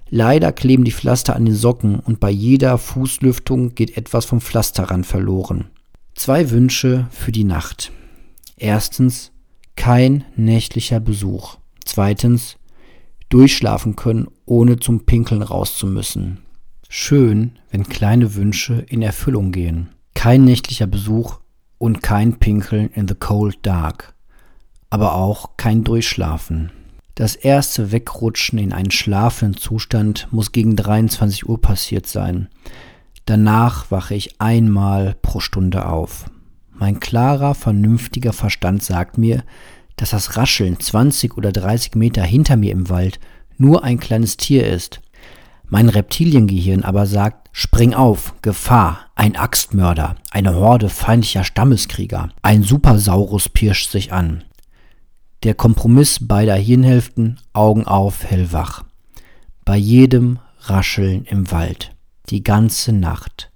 Leider 0.09 0.51
kleben 0.51 0.83
die 0.83 0.91
Pflaster 0.91 1.35
an 1.35 1.45
den 1.45 1.53
Socken 1.53 1.99
und 1.99 2.19
bei 2.19 2.31
jeder 2.31 2.77
Fußlüftung 2.77 3.75
geht 3.75 3.95
etwas 3.95 4.25
vom 4.25 4.41
Pflasterrand 4.41 5.05
verloren. 5.05 5.69
Zwei 6.15 6.49
Wünsche 6.49 7.07
für 7.11 7.31
die 7.31 7.43
Nacht. 7.43 7.91
Erstens, 8.57 9.31
kein 9.75 10.25
nächtlicher 10.35 10.99
Besuch. 10.99 11.57
Zweitens, 11.89 12.57
durchschlafen 13.29 13.95
können, 13.95 14.27
ohne 14.45 14.77
zum 14.77 15.07
Pinkeln 15.07 15.41
raus 15.41 15.75
zu 15.75 15.87
müssen. 15.87 16.37
Schön, 16.87 17.57
wenn 17.71 17.89
kleine 17.89 18.35
Wünsche 18.35 18.85
in 18.89 19.01
Erfüllung 19.01 19.51
gehen. 19.51 19.89
Kein 20.13 20.45
nächtlicher 20.45 20.85
Besuch 20.85 21.39
und 21.79 22.03
kein 22.03 22.37
Pinkeln 22.37 22.91
in 22.91 23.07
the 23.07 23.15
cold 23.15 23.57
dark. 23.63 24.13
Aber 24.91 25.15
auch 25.15 25.57
kein 25.57 25.83
Durchschlafen. 25.83 26.71
Das 27.15 27.35
erste 27.35 27.91
Wegrutschen 27.91 28.59
in 28.59 28.71
einen 28.71 28.91
schlafenden 28.91 29.59
Zustand 29.59 30.27
muss 30.29 30.51
gegen 30.51 30.75
23 30.75 31.49
Uhr 31.49 31.59
passiert 31.59 32.05
sein. 32.05 32.49
Danach 33.25 33.89
wache 33.89 34.13
ich 34.13 34.39
einmal 34.39 35.15
pro 35.23 35.39
Stunde 35.39 35.87
auf. 35.87 36.25
Mein 36.71 36.99
klarer, 36.99 37.55
vernünftiger 37.55 38.31
Verstand 38.31 38.83
sagt 38.83 39.17
mir, 39.17 39.43
dass 39.99 40.11
das 40.11 40.37
Rascheln 40.37 40.79
20 40.79 41.37
oder 41.37 41.51
30 41.51 41.95
Meter 41.95 42.23
hinter 42.23 42.55
mir 42.55 42.71
im 42.71 42.87
Wald 42.87 43.19
nur 43.57 43.83
ein 43.83 43.99
kleines 43.99 44.37
Tier 44.37 44.65
ist. 44.65 45.01
Mein 45.67 45.89
Reptiliengehirn 45.89 46.83
aber 46.83 47.05
sagt, 47.05 47.49
spring 47.51 47.93
auf, 47.93 48.33
Gefahr, 48.41 49.07
ein 49.15 49.35
Axtmörder, 49.35 50.15
eine 50.31 50.55
Horde 50.55 50.87
feindlicher 50.87 51.43
Stammeskrieger, 51.43 52.29
ein 52.41 52.63
Supersaurus 52.63 53.49
pirscht 53.49 53.91
sich 53.91 54.13
an. 54.13 54.45
Der 55.43 55.53
Kompromiss 55.53 56.25
beider 56.25 56.55
Hirnhälften, 56.55 57.37
Augen 57.51 57.85
auf, 57.85 58.23
hellwach. 58.23 58.83
Bei 59.65 59.75
jedem 59.75 60.39
Rascheln 60.61 61.25
im 61.25 61.51
Wald 61.51 61.91
die 62.29 62.43
ganze 62.43 62.93
Nacht, 62.93 63.51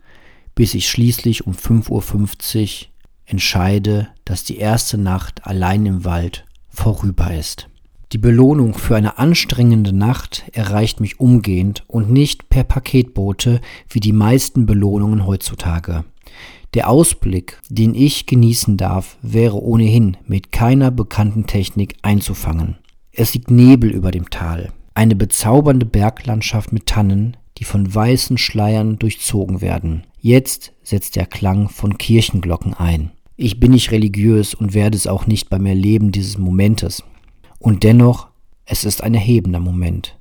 bis 0.55 0.73
ich 0.73 0.89
schließlich 0.89 1.47
um 1.47 1.53
5.50 1.53 1.89
Uhr 1.89 2.92
entscheide, 3.25 4.09
dass 4.25 4.43
die 4.43 4.57
erste 4.57 4.97
Nacht 4.97 5.45
allein 5.45 5.85
im 5.85 6.05
Wald 6.05 6.45
vorüber 6.69 7.33
ist. 7.33 7.69
Die 8.11 8.19
Belohnung 8.19 8.75
für 8.75 8.95
eine 8.95 9.17
anstrengende 9.17 9.91
Nacht 9.91 10.43
erreicht 10.53 10.99
mich 10.99 11.19
umgehend 11.19 11.83
und 11.87 12.11
nicht 12.11 12.49
per 12.49 12.63
Paketbote 12.63 13.59
wie 13.89 13.99
die 13.99 14.13
meisten 14.13 14.67
Belohnungen 14.67 15.25
heutzutage. 15.25 16.03
Der 16.75 16.89
Ausblick, 16.89 17.59
den 17.69 17.95
ich 17.95 18.25
genießen 18.25 18.77
darf, 18.77 19.17
wäre 19.21 19.61
ohnehin 19.61 20.17
mit 20.25 20.51
keiner 20.51 20.91
bekannten 20.91 21.47
Technik 21.47 21.95
einzufangen. 22.01 22.77
Es 23.11 23.33
liegt 23.33 23.51
Nebel 23.51 23.91
über 23.91 24.11
dem 24.11 24.29
Tal, 24.29 24.71
eine 24.93 25.15
bezaubernde 25.15 25.85
Berglandschaft 25.85 26.71
mit 26.71 26.85
Tannen, 26.85 27.37
die 27.63 27.69
von 27.69 27.95
weißen 27.95 28.37
Schleiern 28.37 28.99
durchzogen 28.99 29.61
werden. 29.61 30.03
Jetzt 30.19 30.73
setzt 30.83 31.15
der 31.15 31.25
Klang 31.25 31.69
von 31.69 31.97
Kirchenglocken 31.97 32.73
ein. 32.73 33.11
Ich 33.37 33.61
bin 33.61 33.71
nicht 33.71 33.91
religiös 33.91 34.53
und 34.53 34.73
werde 34.73 34.97
es 34.97 35.07
auch 35.07 35.27
nicht 35.27 35.49
beim 35.49 35.65
Erleben 35.65 36.11
dieses 36.11 36.37
Momentes. 36.37 37.05
Und 37.59 37.83
dennoch, 37.83 38.27
es 38.65 38.83
ist 38.83 39.01
ein 39.01 39.13
erhebender 39.13 39.61
Moment. 39.61 40.19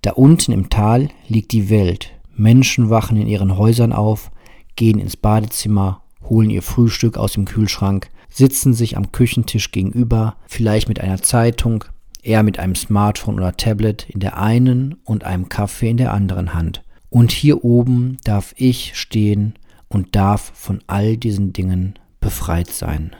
Da 0.00 0.12
unten 0.12 0.50
im 0.50 0.70
Tal 0.70 1.10
liegt 1.28 1.52
die 1.52 1.68
Welt. 1.68 2.12
Menschen 2.34 2.88
wachen 2.88 3.18
in 3.18 3.28
ihren 3.28 3.58
Häusern 3.58 3.92
auf, 3.92 4.30
gehen 4.74 4.98
ins 4.98 5.18
Badezimmer, 5.18 6.04
holen 6.26 6.48
ihr 6.48 6.62
Frühstück 6.62 7.18
aus 7.18 7.34
dem 7.34 7.44
Kühlschrank, 7.44 8.08
sitzen 8.30 8.72
sich 8.72 8.96
am 8.96 9.12
Küchentisch 9.12 9.72
gegenüber, 9.72 10.36
vielleicht 10.46 10.88
mit 10.88 11.00
einer 11.00 11.20
Zeitung, 11.20 11.84
er 12.28 12.42
mit 12.42 12.58
einem 12.58 12.74
Smartphone 12.74 13.36
oder 13.36 13.56
Tablet 13.56 14.08
in 14.08 14.20
der 14.20 14.36
einen 14.36 14.94
und 15.04 15.24
einem 15.24 15.48
Kaffee 15.48 15.90
in 15.90 15.96
der 15.96 16.12
anderen 16.12 16.54
Hand. 16.54 16.82
Und 17.10 17.32
hier 17.32 17.64
oben 17.64 18.18
darf 18.22 18.54
ich 18.56 18.92
stehen 18.94 19.54
und 19.88 20.14
darf 20.14 20.52
von 20.54 20.82
all 20.86 21.16
diesen 21.16 21.52
Dingen 21.52 21.94
befreit 22.20 22.70
sein. 22.70 23.16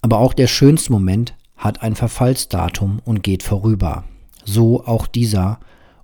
Aber 0.00 0.18
auch 0.18 0.32
der 0.32 0.46
schönste 0.46 0.92
Moment 0.92 1.34
hat 1.56 1.82
ein 1.82 1.94
Verfallsdatum 1.94 3.00
und 3.04 3.22
geht 3.22 3.42
vorüber. 3.42 4.04
So 4.44 4.86
auch 4.86 5.06
dieser, 5.06 5.60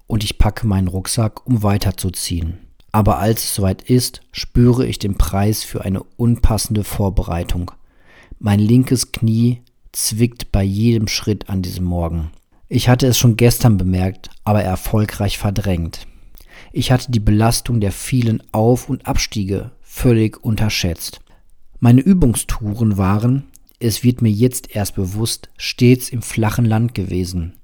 und 0.06 0.22
ich 0.22 0.36
packe 0.36 0.66
meinen 0.66 0.88
Rucksack, 0.88 1.46
um 1.46 1.62
weiterzuziehen. 1.62 2.58
Aber 2.92 3.18
als 3.18 3.44
es 3.44 3.54
soweit 3.54 3.82
ist, 3.82 4.20
spüre 4.32 4.86
ich 4.86 4.98
den 4.98 5.16
Preis 5.16 5.64
für 5.64 5.82
eine 5.84 6.02
unpassende 6.02 6.84
Vorbereitung. 6.84 7.70
Mein 8.38 8.60
linkes 8.60 9.12
Knie 9.12 9.62
zwickt 9.96 10.52
bei 10.52 10.62
jedem 10.62 11.08
Schritt 11.08 11.48
an 11.48 11.62
diesem 11.62 11.86
Morgen. 11.86 12.30
Ich 12.68 12.88
hatte 12.88 13.06
es 13.06 13.16
schon 13.16 13.36
gestern 13.36 13.78
bemerkt, 13.78 14.28
aber 14.44 14.62
erfolgreich 14.62 15.38
verdrängt. 15.38 16.06
Ich 16.70 16.92
hatte 16.92 17.10
die 17.10 17.20
Belastung 17.20 17.80
der 17.80 17.92
vielen 17.92 18.42
Auf- 18.52 18.90
und 18.90 19.06
Abstiege 19.06 19.70
völlig 19.80 20.42
unterschätzt. 20.44 21.20
Meine 21.80 22.02
Übungstouren 22.02 22.98
waren, 22.98 23.44
es 23.80 24.04
wird 24.04 24.20
mir 24.20 24.30
jetzt 24.30 24.74
erst 24.76 24.96
bewusst, 24.96 25.48
stets 25.56 26.10
im 26.10 26.20
flachen 26.20 26.66
Land 26.66 26.94
gewesen. 26.94 27.54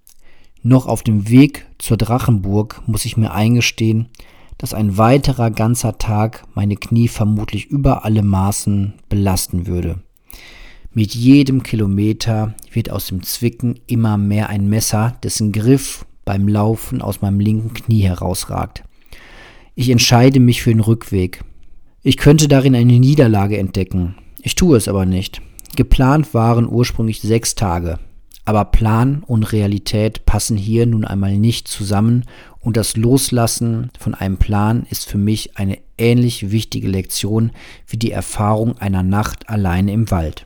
Noch 0.62 0.87
auf 0.87 1.03
dem 1.03 1.29
Weg 1.29 1.66
zur 1.79 1.99
Drachenburg 1.99 2.83
muss 2.87 3.05
ich 3.05 3.18
mir 3.18 3.33
eingestehen, 3.33 4.09
dass 4.57 4.73
ein 4.73 4.97
weiterer 4.97 5.51
ganzer 5.51 5.99
Tag 5.99 6.47
meine 6.55 6.77
Knie 6.77 7.09
vermutlich 7.09 7.66
über 7.66 8.07
alle 8.07 8.23
Maßen 8.23 8.95
belasten 9.11 9.66
würde. 9.66 10.01
Mit 10.94 11.14
jedem 11.14 11.62
Kilometer 11.62 12.55
wird 12.70 12.90
aus 12.90 13.07
dem 13.07 13.22
Zwicken 13.22 13.81
immer 13.87 14.18
mehr 14.18 14.50
ein 14.50 14.68
Messer, 14.68 15.16
dessen 15.22 15.50
Griff 15.50 16.05
beim 16.26 16.46
Laufen 16.46 17.00
aus 17.00 17.22
meinem 17.22 17.40
linken 17.40 17.72
Knie 17.72 18.02
herausragt. 18.02 18.85
Ich 19.74 19.88
entscheide 19.88 20.38
mich 20.38 20.62
für 20.62 20.70
den 20.70 20.81
Rückweg. 20.81 21.40
Ich 22.02 22.18
könnte 22.18 22.46
darin 22.46 22.74
eine 22.74 22.98
Niederlage 22.98 23.57
entdecken. 23.57 24.16
Ich 24.42 24.55
tue 24.55 24.76
es 24.76 24.87
aber 24.87 25.07
nicht. 25.07 25.40
Geplant 25.76 26.35
waren 26.35 26.68
ursprünglich 26.68 27.22
sechs 27.22 27.55
Tage. 27.55 27.98
Aber 28.44 28.66
Plan 28.66 29.22
und 29.26 29.50
Realität 29.52 30.26
passen 30.26 30.59
hier 30.59 30.85
nun 30.85 31.07
einmal 31.07 31.38
nicht 31.38 31.68
zusammen 31.68 32.24
und 32.61 32.76
das 32.76 32.98
Loslassen 32.98 33.90
von 33.98 34.14
einem 34.14 34.37
Plan 34.37 34.87
ist 34.90 35.09
für 35.09 35.16
mich 35.16 35.57
eine 35.57 35.78
ähnlich 35.96 36.50
wichtige 36.50 36.88
Lektion 36.88 37.50
wie 37.87 37.96
die 37.96 38.11
Erfahrung 38.11 38.76
einer 38.76 39.02
Nacht 39.02 39.48
alleine 39.48 39.92
im 39.92 40.11
Wald. 40.11 40.44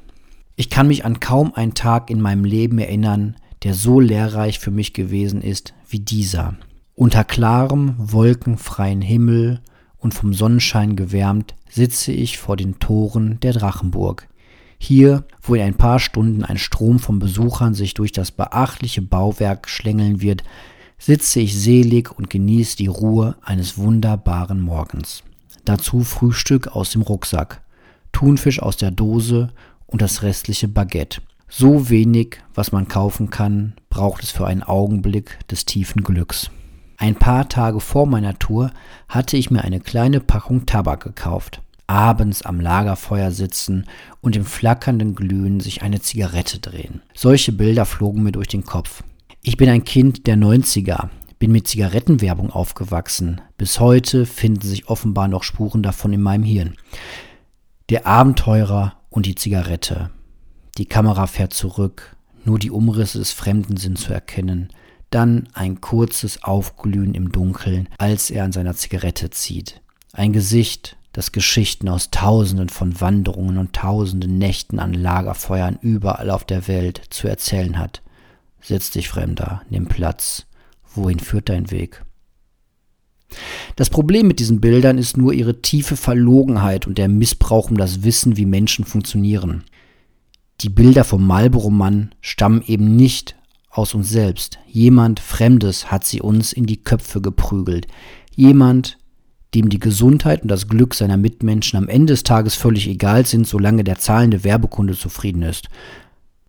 Ich 0.59 0.71
kann 0.71 0.89
mich 0.89 1.05
an 1.05 1.21
kaum 1.21 1.53
einen 1.55 1.75
Tag 1.75 2.09
in 2.09 2.23
meinem 2.23 2.45
Leben 2.45 2.79
erinnern, 2.79 3.37
der 3.63 3.75
so 3.75 4.01
lehrreich 4.01 4.59
für 4.59 4.71
mich 4.71 4.95
gewesen 4.95 5.43
ist 5.43 5.75
wie 5.87 6.01
dieser. 6.01 6.57
Unter 6.95 7.25
klarem, 7.25 7.95
wolkenfreien 7.99 9.03
Himmel 9.03 9.61
und 9.99 10.15
vom 10.15 10.33
Sonnenschein 10.33 10.97
gewärmt 10.97 11.55
sitze 11.69 12.11
ich 12.11 12.39
vor 12.39 12.57
den 12.57 12.79
Toren 12.79 13.39
der 13.41 13.53
Drachenburg. 13.53 14.29
Hier, 14.79 15.25
wo 15.43 15.55
in 15.55 15.61
ein 15.61 15.75
paar 15.75 15.99
Stunden 15.99 16.43
ein 16.43 16.57
Strom 16.57 17.01
von 17.01 17.19
Besuchern 17.19 17.75
sich 17.75 17.93
durch 17.93 18.13
das 18.13 18.31
beachtliche 18.31 19.03
Bauwerk 19.03 19.69
schlängeln 19.69 20.23
wird, 20.23 20.43
sitze 20.99 21.41
ich 21.41 21.59
selig 21.59 22.11
und 22.17 22.31
genieße 22.31 22.79
die 22.79 22.87
Ruhe 22.87 23.37
eines 23.43 23.77
wunderbaren 23.77 24.63
Morgens. 24.63 25.23
Dazu 25.67 26.01
Frühstück 26.01 26.69
aus 26.69 26.91
dem 26.93 27.03
Rucksack, 27.03 27.61
Thunfisch 28.13 28.63
aus 28.63 28.79
der 28.79 28.91
Dose 28.91 29.51
und 29.87 30.03
das 30.03 30.23
restliche 30.23 30.69
Baguette. 30.69 31.21
So 31.49 31.89
wenig, 31.89 32.39
was 32.55 32.73
man 32.73 32.89
kaufen 32.89 33.31
kann, 33.31 33.75
braucht 33.89 34.23
es 34.23 34.31
für 34.31 34.47
einen 34.47 34.63
Augenblick 34.63 35.39
des 35.49 35.65
tiefen 35.65 36.03
Glücks. 36.03 36.51
Ein 36.99 37.15
paar 37.15 37.49
Tage 37.49 37.81
vor 37.81 38.07
meiner 38.07 38.39
Tour 38.39 38.73
hatte 39.09 39.37
ich 39.37 39.51
mir 39.51 39.63
eine 39.63 39.81
kleine 39.81 40.21
Packung 40.21 40.67
Tabak 40.67 41.03
gekauft. 41.03 41.61
Abends 41.87 42.43
am 42.43 42.61
Lagerfeuer 42.61 43.31
sitzen 43.31 43.87
und 44.21 44.35
im 44.35 44.45
flackernden 44.45 45.15
Glühen 45.15 45.61
sich 45.61 45.83
eine 45.83 46.01
Zigarette 46.01 46.59
drehen. 46.59 47.03
Solche 47.15 47.53
Bilder 47.53 47.85
flogen 47.85 48.23
mir 48.23 48.33
durch 48.33 48.49
den 48.49 48.65
Kopf. 48.65 49.05
Ich 49.43 49.57
bin 49.57 49.69
ein 49.69 49.85
Kind 49.85 50.27
der 50.27 50.37
90er, 50.37 51.11
bin 51.39 51.53
mit 51.53 51.69
Zigarettenwerbung 51.69 52.51
aufgewachsen. 52.51 53.41
Bis 53.57 53.79
heute 53.79 54.27
finden 54.27 54.67
sich 54.67 54.89
offenbar 54.89 55.29
noch 55.29 55.45
Spuren 55.45 55.83
davon 55.83 56.13
in 56.13 56.23
meinem 56.23 56.43
Hirn. 56.43 56.75
Der 57.89 58.07
Abenteurer 58.07 58.95
und 59.17 59.25
die 59.25 59.35
Zigarette. 59.35 60.11
Die 60.77 60.85
Kamera 60.85 61.27
fährt 61.27 61.55
zurück, 61.55 62.15
nur 62.45 62.59
die 62.59 62.71
Umrisse 62.71 63.19
des 63.19 63.33
Fremden 63.33 63.79
sind 63.79 63.99
zu 63.99 64.13
erkennen. 64.13 64.69
Dann 65.09 65.49
ein 65.55 65.81
kurzes 65.81 66.45
Aufglühen 66.45 67.15
im 67.15 67.33
Dunkeln, 67.33 67.89
als 67.97 68.31
er 68.31 68.45
an 68.45 68.53
seiner 68.53 68.75
Zigarette 68.75 69.31
zieht. 69.31 69.81
Ein 70.13 70.35
Gesicht, 70.35 70.99
das 71.15 71.33
Geschichten 71.33 71.89
aus 71.89 72.11
Tausenden 72.11 72.69
von 72.69 73.01
Wanderungen 73.01 73.57
und 73.57 73.73
tausenden 73.73 74.37
Nächten 74.37 74.79
an 74.79 74.93
Lagerfeuern 74.93 75.79
überall 75.81 76.29
auf 76.29 76.45
der 76.45 76.69
Welt 76.69 77.01
zu 77.09 77.27
erzählen 77.27 77.79
hat. 77.79 78.03
Setz 78.61 78.91
dich, 78.91 79.09
Fremder, 79.09 79.63
nimm 79.71 79.87
Platz. 79.87 80.45
Wohin 80.95 81.21
führt 81.21 81.49
dein 81.49 81.71
Weg? 81.71 82.05
Das 83.77 83.91
Problem 83.91 84.27
mit 84.27 84.41
diesen 84.41 84.61
Bildern 84.61 84.97
ist 84.97 85.19
nur 85.19 85.35
ihre 85.35 85.61
tiefe 85.61 85.97
Verlogenheit 85.97 86.87
und 86.87 86.97
der 86.97 87.09
Missbrauch 87.09 87.71
um 87.71 87.77
das 87.77 88.03
Wissen, 88.03 88.39
wie 88.39 88.47
Menschen 88.47 88.87
funktionieren. 88.87 89.65
Die 90.63 90.71
Bilder 90.71 91.05
vom 91.05 91.27
Marlboro-Mann 91.27 92.15
stammen 92.23 92.63
eben 92.67 92.97
nicht 92.97 93.37
aus 93.71 93.93
uns 93.93 94.09
selbst. 94.09 94.59
Jemand 94.67 95.21
Fremdes 95.21 95.91
hat 95.91 96.05
sie 96.05 96.23
uns 96.23 96.55
in 96.55 96.65
die 96.65 96.83
Köpfe 96.83 97.21
geprügelt. 97.21 97.87
Jemand, 98.35 98.97
dem 99.55 99.69
die 99.69 99.79
Gesundheit 99.79 100.41
und 100.41 100.49
das 100.49 100.69
Glück 100.69 100.95
seiner 100.95 101.19
Mitmenschen 101.19 101.77
am 101.77 101.89
Ende 101.89 102.15
des 102.15 102.23
Tages 102.23 102.55
völlig 102.55 102.89
egal 102.89 103.27
sind, 103.27 103.47
solange 103.47 103.85
der 103.85 103.99
zahlende 103.99 104.43
Werbekunde 104.43 104.97
zufrieden 104.97 105.43
ist. 105.43 105.69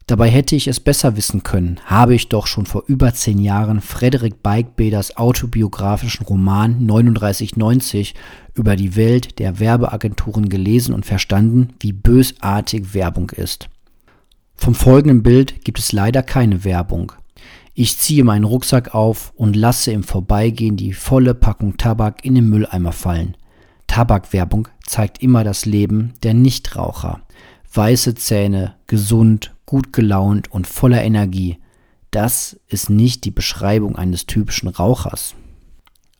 Dabei 0.08 0.30
hätte 0.30 0.56
ich 0.56 0.70
es 0.70 0.80
besser 0.80 1.18
wissen 1.18 1.44
können, 1.44 1.82
habe 1.86 2.16
ich 2.16 2.30
doch 2.30 2.48
schon 2.48 2.66
vor 2.66 2.84
über 2.88 3.14
zehn 3.14 3.40
Jahren 3.40 3.82
Frederik 3.82 4.42
Beigbeders 4.42 5.18
autobiografischen 5.18 6.26
Roman 6.26 6.88
3990 6.88 8.16
über 8.54 8.78
die 8.78 8.96
Welt 8.96 9.38
der 9.38 9.60
Werbeagenturen 9.60 10.48
gelesen 10.48 10.94
und 10.94 11.06
verstanden, 11.06 11.74
wie 11.82 11.92
bösartig 11.92 12.94
Werbung 12.94 13.32
ist. 13.32 13.68
Vom 14.56 14.76
folgenden 14.76 15.24
Bild 15.24 15.66
gibt 15.66 15.78
es 15.78 15.92
leider 15.92 16.24
keine 16.24 16.64
Werbung. 16.64 17.12
Ich 17.74 17.98
ziehe 17.98 18.24
meinen 18.24 18.46
Rucksack 18.46 18.96
auf 18.96 19.34
und 19.36 19.58
lasse 19.58 19.92
im 19.92 20.04
Vorbeigehen 20.04 20.78
die 20.78 20.94
volle 20.94 21.34
Packung 21.34 21.76
Tabak 21.76 22.24
in 22.24 22.36
den 22.36 22.50
Mülleimer 22.50 22.94
fallen. 22.94 23.36
Tabakwerbung 23.88 24.70
zeigt 24.86 25.22
immer 25.22 25.44
das 25.44 25.66
Leben 25.66 26.14
der 26.24 26.34
Nichtraucher. 26.34 27.20
Weiße 27.74 28.16
Zähne, 28.16 28.76
gesund, 28.88 29.54
gut 29.68 29.94
gelaunt 29.94 30.52
und 30.52 30.66
voller 30.66 31.04
Energie. 31.04 31.60
Das 32.10 32.60
ist 32.68 32.90
nicht 32.90 33.26
die 33.26 33.32
Beschreibung 33.32 33.96
eines 33.96 34.26
typischen 34.26 34.70
Rauchers. 34.70 35.36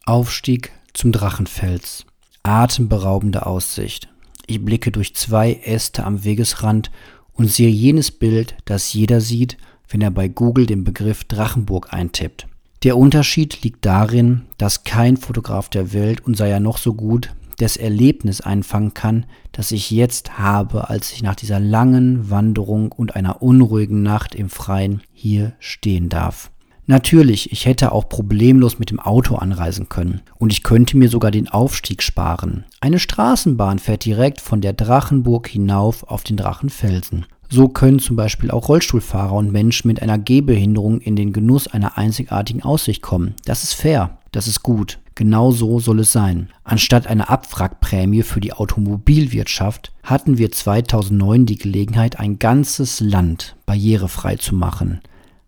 Aufstieg 0.06 0.72
zum 0.94 1.12
Drachenfels. 1.12 2.06
Atemberaubende 2.44 3.48
Aussicht. 3.48 4.10
Ich 4.46 4.64
blicke 4.64 4.92
durch 4.92 5.16
zwei 5.16 5.54
Äste 5.64 6.04
am 6.04 6.24
Wegesrand 6.24 6.92
und 7.34 7.50
sehe 7.50 7.70
jenes 7.70 8.12
Bild, 8.12 8.56
das 8.66 8.94
jeder 8.94 9.22
sieht, 9.22 9.58
wenn 9.90 10.02
er 10.02 10.12
bei 10.12 10.28
Google 10.28 10.66
den 10.66 10.84
Begriff 10.84 11.24
Drachenburg 11.24 11.94
eintippt. 11.94 12.48
Der 12.84 12.98
Unterschied 12.98 13.64
liegt 13.64 13.86
darin, 13.86 14.44
dass 14.58 14.84
kein 14.84 15.18
Fotograf 15.18 15.70
der 15.70 15.94
Welt, 15.94 16.26
und 16.26 16.38
sei 16.38 16.50
er 16.50 16.60
noch 16.60 16.78
so 16.78 16.94
gut, 16.94 17.34
das 17.58 17.78
Erlebnis 17.78 18.42
einfangen 18.42 18.94
kann, 18.94 19.26
das 19.52 19.72
ich 19.72 19.92
jetzt 19.92 20.38
habe, 20.38 20.90
als 20.90 21.12
ich 21.12 21.22
nach 21.22 21.36
dieser 21.36 21.60
langen 21.60 22.30
Wanderung 22.30 22.92
und 22.92 23.16
einer 23.16 23.42
unruhigen 23.42 24.04
Nacht 24.04 24.36
im 24.36 24.50
Freien 24.50 25.02
hier 25.12 25.54
stehen 25.60 26.10
darf. 26.10 26.52
Natürlich, 26.90 27.52
ich 27.52 27.66
hätte 27.66 27.92
auch 27.92 28.08
problemlos 28.08 28.80
mit 28.80 28.92
dem 28.92 29.02
Auto 29.02 29.36
anreisen 29.36 29.90
können 29.90 30.22
und 30.38 30.54
ich 30.54 30.64
könnte 30.64 30.96
mir 30.96 31.10
sogar 31.10 31.32
den 31.32 31.50
Aufstieg 31.50 32.02
sparen. 32.02 32.64
Eine 32.80 33.00
Straßenbahn 33.00 33.80
fährt 33.80 34.06
direkt 34.06 34.40
von 34.40 34.62
der 34.62 34.72
Drachenburg 34.72 35.50
hinauf 35.50 36.04
auf 36.04 36.24
den 36.24 36.38
Drachenfelsen. 36.38 37.26
So 37.50 37.68
können 37.68 38.00
zum 38.00 38.16
Beispiel 38.16 38.52
auch 38.52 38.70
Rollstuhlfahrer 38.70 39.34
und 39.34 39.52
Menschen 39.52 39.90
mit 39.90 40.02
einer 40.02 40.18
Gehbehinderung 40.18 41.02
in 41.02 41.18
den 41.18 41.34
Genuss 41.34 41.68
einer 41.68 41.98
einzigartigen 41.98 42.64
Aussicht 42.64 43.02
kommen. 43.02 43.36
Das 43.44 43.64
ist 43.64 43.74
fair, 43.74 44.20
das 44.32 44.48
ist 44.48 44.64
gut. 44.64 45.00
Genau 45.18 45.50
so 45.50 45.80
soll 45.80 46.02
es 46.02 46.12
sein. 46.12 46.50
Anstatt 46.64 47.08
einer 47.08 47.32
Abwrackprämie 47.32 48.22
für 48.22 48.40
die 48.40 48.54
Automobilwirtschaft 48.54 49.92
hatten 50.04 50.38
wir 50.38 50.52
2009 50.52 51.48
die 51.48 51.58
Gelegenheit, 51.58 52.20
ein 52.20 52.38
ganzes 52.38 53.00
Land 53.00 53.56
barrierefrei 53.66 54.36
zu 54.36 54.54
machen. 54.54 55.02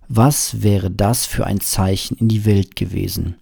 Was 0.08 0.64
wäre 0.64 0.90
das 0.90 1.28
für 1.28 1.46
ein 1.46 1.60
Zeichen 1.60 2.18
in 2.18 2.28
die 2.28 2.46
Welt 2.46 2.76
gewesen? 2.76 3.36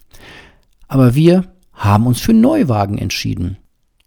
Aber 0.89 1.15
wir 1.15 1.45
haben 1.71 2.05
uns 2.05 2.19
für 2.19 2.33
Neuwagen 2.33 2.97
entschieden. 2.97 3.55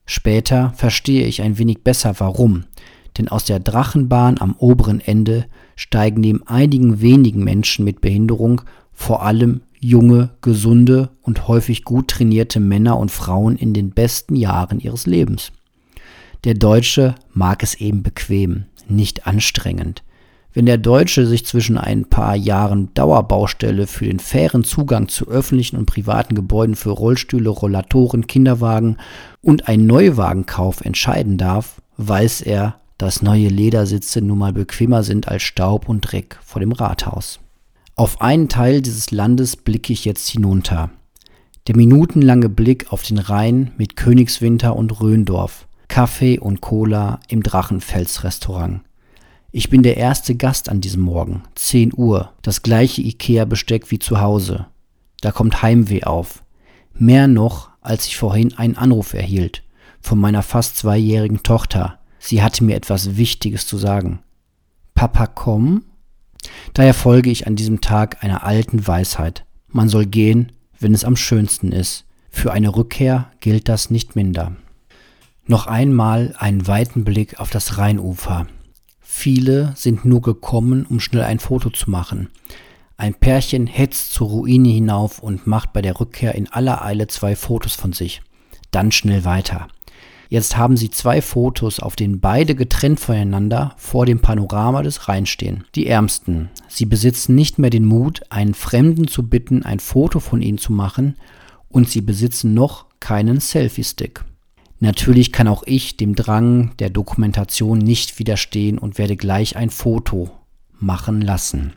Später 0.04 0.74
verstehe 0.76 1.26
ich 1.26 1.40
ein 1.40 1.56
wenig 1.56 1.84
besser 1.84 2.16
warum, 2.18 2.64
denn 3.16 3.28
aus 3.28 3.44
der 3.44 3.60
Drachenbahn 3.60 4.36
am 4.38 4.56
oberen 4.58 5.00
Ende 5.00 5.46
steigen 5.74 6.20
neben 6.20 6.46
einigen 6.46 7.00
wenigen 7.00 7.42
Menschen 7.44 7.86
mit 7.86 8.02
Behinderung 8.02 8.60
vor 8.92 9.22
allem 9.22 9.62
junge, 9.80 10.30
gesunde 10.42 11.10
und 11.22 11.48
häufig 11.48 11.84
gut 11.84 12.08
trainierte 12.08 12.60
Männer 12.60 12.98
und 12.98 13.10
Frauen 13.10 13.56
in 13.56 13.72
den 13.72 13.90
besten 13.90 14.36
Jahren 14.36 14.78
ihres 14.78 15.06
Lebens. 15.06 15.52
Der 16.44 16.54
Deutsche 16.54 17.14
mag 17.32 17.62
es 17.62 17.74
eben 17.74 18.02
bequem, 18.02 18.64
nicht 18.88 19.26
anstrengend. 19.26 20.02
Wenn 20.52 20.66
der 20.66 20.78
Deutsche 20.78 21.26
sich 21.26 21.46
zwischen 21.46 21.78
ein 21.78 22.06
paar 22.06 22.34
Jahren 22.34 22.92
Dauerbaustelle 22.94 23.86
für 23.86 24.06
den 24.06 24.18
fairen 24.18 24.64
Zugang 24.64 25.08
zu 25.08 25.28
öffentlichen 25.28 25.76
und 25.76 25.86
privaten 25.86 26.34
Gebäuden 26.34 26.74
für 26.74 26.90
Rollstühle, 26.90 27.50
Rollatoren, 27.50 28.26
Kinderwagen 28.26 28.96
und 29.42 29.68
einen 29.68 29.86
Neuwagenkauf 29.86 30.80
entscheiden 30.80 31.38
darf, 31.38 31.80
weiß 31.98 32.40
er, 32.40 32.80
dass 32.98 33.22
neue 33.22 33.48
Ledersitze 33.48 34.20
nun 34.20 34.38
mal 34.38 34.52
bequemer 34.52 35.04
sind 35.04 35.28
als 35.28 35.42
Staub 35.42 35.88
und 35.88 36.00
Dreck 36.00 36.38
vor 36.42 36.60
dem 36.60 36.72
Rathaus. 36.72 37.38
Auf 38.00 38.22
einen 38.22 38.48
Teil 38.48 38.80
dieses 38.80 39.10
Landes 39.10 39.56
blicke 39.58 39.92
ich 39.92 40.06
jetzt 40.06 40.26
hinunter. 40.26 40.88
Der 41.66 41.76
minutenlange 41.76 42.48
Blick 42.48 42.90
auf 42.94 43.02
den 43.02 43.18
Rhein 43.18 43.72
mit 43.76 43.94
Königswinter 43.94 44.74
und 44.74 45.02
Röndorf, 45.02 45.68
Kaffee 45.86 46.38
und 46.38 46.62
Cola 46.62 47.20
im 47.28 47.42
Drachenfels-Restaurant. 47.42 48.80
Ich 49.52 49.68
bin 49.68 49.82
der 49.82 49.98
erste 49.98 50.34
Gast 50.34 50.70
an 50.70 50.80
diesem 50.80 51.02
Morgen, 51.02 51.42
10 51.56 51.92
Uhr, 51.94 52.32
das 52.40 52.62
gleiche 52.62 53.02
Ikea-Besteck 53.02 53.90
wie 53.90 53.98
zu 53.98 54.22
Hause. 54.22 54.64
Da 55.20 55.30
kommt 55.30 55.60
Heimweh 55.60 56.04
auf. 56.04 56.42
Mehr 56.94 57.28
noch, 57.28 57.68
als 57.82 58.06
ich 58.06 58.16
vorhin 58.16 58.56
einen 58.56 58.78
Anruf 58.78 59.12
erhielt. 59.12 59.62
Von 60.00 60.18
meiner 60.18 60.42
fast 60.42 60.78
zweijährigen 60.78 61.42
Tochter. 61.42 61.98
Sie 62.18 62.42
hatte 62.42 62.64
mir 62.64 62.76
etwas 62.76 63.18
Wichtiges 63.18 63.66
zu 63.66 63.76
sagen. 63.76 64.20
Papa, 64.94 65.26
komm? 65.26 65.82
Daher 66.74 66.94
folge 66.94 67.30
ich 67.30 67.46
an 67.46 67.56
diesem 67.56 67.80
Tag 67.80 68.22
einer 68.22 68.44
alten 68.44 68.86
Weisheit. 68.86 69.44
Man 69.68 69.88
soll 69.88 70.06
gehen, 70.06 70.52
wenn 70.78 70.94
es 70.94 71.04
am 71.04 71.16
schönsten 71.16 71.72
ist. 71.72 72.04
Für 72.30 72.52
eine 72.52 72.74
Rückkehr 72.74 73.30
gilt 73.40 73.68
das 73.68 73.90
nicht 73.90 74.16
minder. 74.16 74.56
Noch 75.46 75.66
einmal 75.66 76.34
einen 76.38 76.66
weiten 76.66 77.04
Blick 77.04 77.40
auf 77.40 77.50
das 77.50 77.76
Rheinufer. 77.76 78.46
Viele 79.00 79.72
sind 79.74 80.04
nur 80.04 80.22
gekommen, 80.22 80.86
um 80.88 81.00
schnell 81.00 81.24
ein 81.24 81.40
Foto 81.40 81.70
zu 81.70 81.90
machen. 81.90 82.28
Ein 82.96 83.14
Pärchen 83.14 83.66
hetzt 83.66 84.12
zur 84.12 84.28
Ruine 84.28 84.68
hinauf 84.68 85.18
und 85.18 85.46
macht 85.46 85.72
bei 85.72 85.82
der 85.82 85.98
Rückkehr 85.98 86.34
in 86.34 86.48
aller 86.48 86.84
Eile 86.84 87.08
zwei 87.08 87.34
Fotos 87.34 87.74
von 87.74 87.92
sich. 87.92 88.22
Dann 88.70 88.92
schnell 88.92 89.24
weiter. 89.24 89.68
Jetzt 90.30 90.56
haben 90.56 90.76
sie 90.76 90.90
zwei 90.90 91.22
Fotos, 91.22 91.80
auf 91.80 91.96
denen 91.96 92.20
beide 92.20 92.54
getrennt 92.54 93.00
voneinander 93.00 93.74
vor 93.76 94.06
dem 94.06 94.20
Panorama 94.20 94.84
des 94.84 95.08
Rheins 95.08 95.28
stehen. 95.28 95.64
Die 95.74 95.88
Ärmsten. 95.88 96.50
Sie 96.68 96.86
besitzen 96.86 97.34
nicht 97.34 97.58
mehr 97.58 97.70
den 97.70 97.84
Mut, 97.84 98.20
einen 98.30 98.54
Fremden 98.54 99.08
zu 99.08 99.28
bitten, 99.28 99.64
ein 99.64 99.80
Foto 99.80 100.20
von 100.20 100.40
ihnen 100.40 100.58
zu 100.58 100.72
machen, 100.72 101.16
und 101.68 101.90
sie 101.90 102.00
besitzen 102.00 102.54
noch 102.54 102.86
keinen 103.00 103.40
Selfie-Stick. 103.40 104.24
Natürlich 104.78 105.32
kann 105.32 105.48
auch 105.48 105.64
ich 105.66 105.96
dem 105.96 106.14
Drang 106.14 106.76
der 106.78 106.90
Dokumentation 106.90 107.78
nicht 107.78 108.20
widerstehen 108.20 108.78
und 108.78 108.98
werde 108.98 109.16
gleich 109.16 109.56
ein 109.56 109.70
Foto 109.70 110.30
machen 110.78 111.22
lassen. 111.22 111.72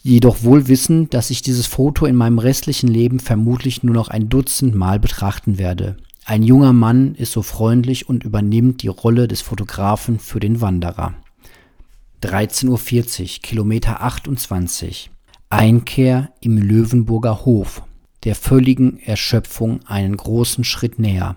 Jedoch 0.00 0.44
wohl 0.44 0.68
wissen, 0.68 1.10
dass 1.10 1.30
ich 1.30 1.42
dieses 1.42 1.66
Foto 1.66 2.06
in 2.06 2.14
meinem 2.14 2.38
restlichen 2.38 2.88
Leben 2.88 3.18
vermutlich 3.18 3.82
nur 3.82 3.94
noch 3.96 4.08
ein 4.08 4.28
Dutzend 4.28 4.76
Mal 4.76 5.00
betrachten 5.00 5.58
werde. 5.58 5.96
Ein 6.26 6.42
junger 6.42 6.72
Mann 6.72 7.14
ist 7.16 7.32
so 7.32 7.42
freundlich 7.42 8.08
und 8.08 8.24
übernimmt 8.24 8.80
die 8.80 8.88
Rolle 8.88 9.28
des 9.28 9.42
Fotografen 9.42 10.18
für 10.18 10.40
den 10.40 10.62
Wanderer. 10.62 11.12
13.40 12.22 13.20
Uhr, 13.20 13.42
Kilometer 13.42 14.00
28. 14.00 15.10
Einkehr 15.50 16.32
im 16.40 16.56
Löwenburger 16.56 17.44
Hof. 17.44 17.82
der 18.24 18.34
völligen 18.34 18.98
Erschöpfung 19.00 19.80
einen 19.84 20.16
großen 20.16 20.64
Schritt 20.64 20.98
näher. 20.98 21.36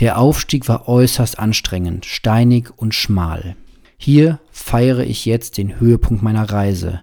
Der 0.00 0.18
Aufstieg 0.18 0.68
war 0.68 0.86
äußerst 0.86 1.38
anstrengend, 1.38 2.04
steinig 2.04 2.72
und 2.76 2.94
schmal. 2.94 3.56
Hier 3.96 4.38
feiere 4.50 5.04
ich 5.04 5.24
jetzt 5.24 5.56
den 5.56 5.80
Höhepunkt 5.80 6.22
meiner 6.22 6.50
Reise. 6.50 7.00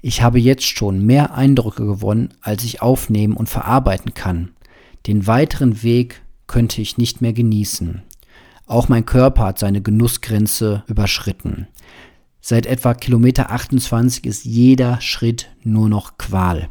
Ich 0.00 0.22
habe 0.22 0.40
jetzt 0.40 0.64
schon 0.64 1.04
mehr 1.04 1.34
Eindrücke 1.34 1.84
gewonnen, 1.84 2.32
als 2.40 2.64
ich 2.64 2.80
aufnehmen 2.80 3.36
und 3.36 3.50
verarbeiten 3.50 4.14
kann. 4.14 4.52
Den 5.06 5.26
weiteren 5.26 5.82
Weg 5.82 6.22
könnte 6.48 6.82
ich 6.82 6.98
nicht 6.98 7.20
mehr 7.20 7.32
genießen. 7.32 8.02
Auch 8.66 8.88
mein 8.88 9.06
Körper 9.06 9.44
hat 9.44 9.58
seine 9.58 9.80
Genussgrenze 9.80 10.82
überschritten. 10.88 11.68
Seit 12.40 12.66
etwa 12.66 12.94
Kilometer 12.94 13.50
28 13.50 14.26
ist 14.26 14.44
jeder 14.44 15.00
Schritt 15.00 15.48
nur 15.62 15.88
noch 15.88 16.18
Qual. 16.18 16.68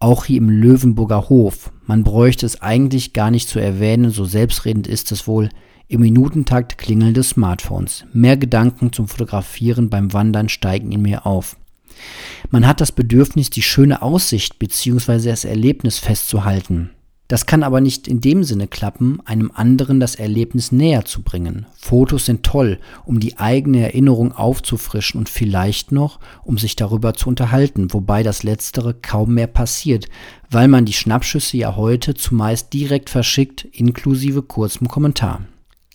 Auch 0.00 0.24
hier 0.24 0.38
im 0.38 0.48
Löwenburger 0.48 1.28
Hof. 1.28 1.72
Man 1.86 2.04
bräuchte 2.04 2.46
es 2.46 2.62
eigentlich 2.62 3.12
gar 3.12 3.30
nicht 3.30 3.48
zu 3.48 3.58
erwähnen, 3.58 4.10
so 4.10 4.24
selbstredend 4.24 4.86
ist 4.86 5.10
es 5.12 5.26
wohl. 5.26 5.48
Im 5.88 6.02
Minutentakt 6.02 6.76
klingeln 6.78 7.14
des 7.14 7.30
Smartphones. 7.30 8.04
Mehr 8.12 8.36
Gedanken 8.36 8.92
zum 8.92 9.08
Fotografieren 9.08 9.90
beim 9.90 10.12
Wandern 10.12 10.48
steigen 10.48 10.92
in 10.92 11.02
mir 11.02 11.26
auf. 11.26 11.56
Man 12.50 12.66
hat 12.66 12.80
das 12.80 12.92
Bedürfnis, 12.92 13.50
die 13.50 13.62
schöne 13.62 14.02
Aussicht 14.02 14.58
bzw. 14.58 15.30
das 15.30 15.44
Erlebnis 15.44 15.98
festzuhalten. 15.98 16.90
Das 17.28 17.44
kann 17.44 17.62
aber 17.62 17.82
nicht 17.82 18.08
in 18.08 18.22
dem 18.22 18.42
Sinne 18.42 18.66
klappen, 18.66 19.20
einem 19.26 19.52
anderen 19.54 20.00
das 20.00 20.14
Erlebnis 20.14 20.72
näher 20.72 21.04
zu 21.04 21.20
bringen. 21.20 21.66
Fotos 21.76 22.24
sind 22.24 22.42
toll, 22.42 22.78
um 23.04 23.20
die 23.20 23.38
eigene 23.38 23.82
Erinnerung 23.82 24.32
aufzufrischen 24.32 25.18
und 25.18 25.28
vielleicht 25.28 25.92
noch, 25.92 26.20
um 26.42 26.56
sich 26.56 26.74
darüber 26.74 27.12
zu 27.12 27.28
unterhalten, 27.28 27.92
wobei 27.92 28.22
das 28.22 28.44
Letztere 28.44 28.94
kaum 28.94 29.34
mehr 29.34 29.46
passiert, 29.46 30.08
weil 30.50 30.68
man 30.68 30.86
die 30.86 30.94
Schnappschüsse 30.94 31.58
ja 31.58 31.76
heute 31.76 32.14
zumeist 32.14 32.72
direkt 32.72 33.10
verschickt, 33.10 33.66
inklusive 33.72 34.40
kurzem 34.40 34.88
Kommentar. 34.88 35.42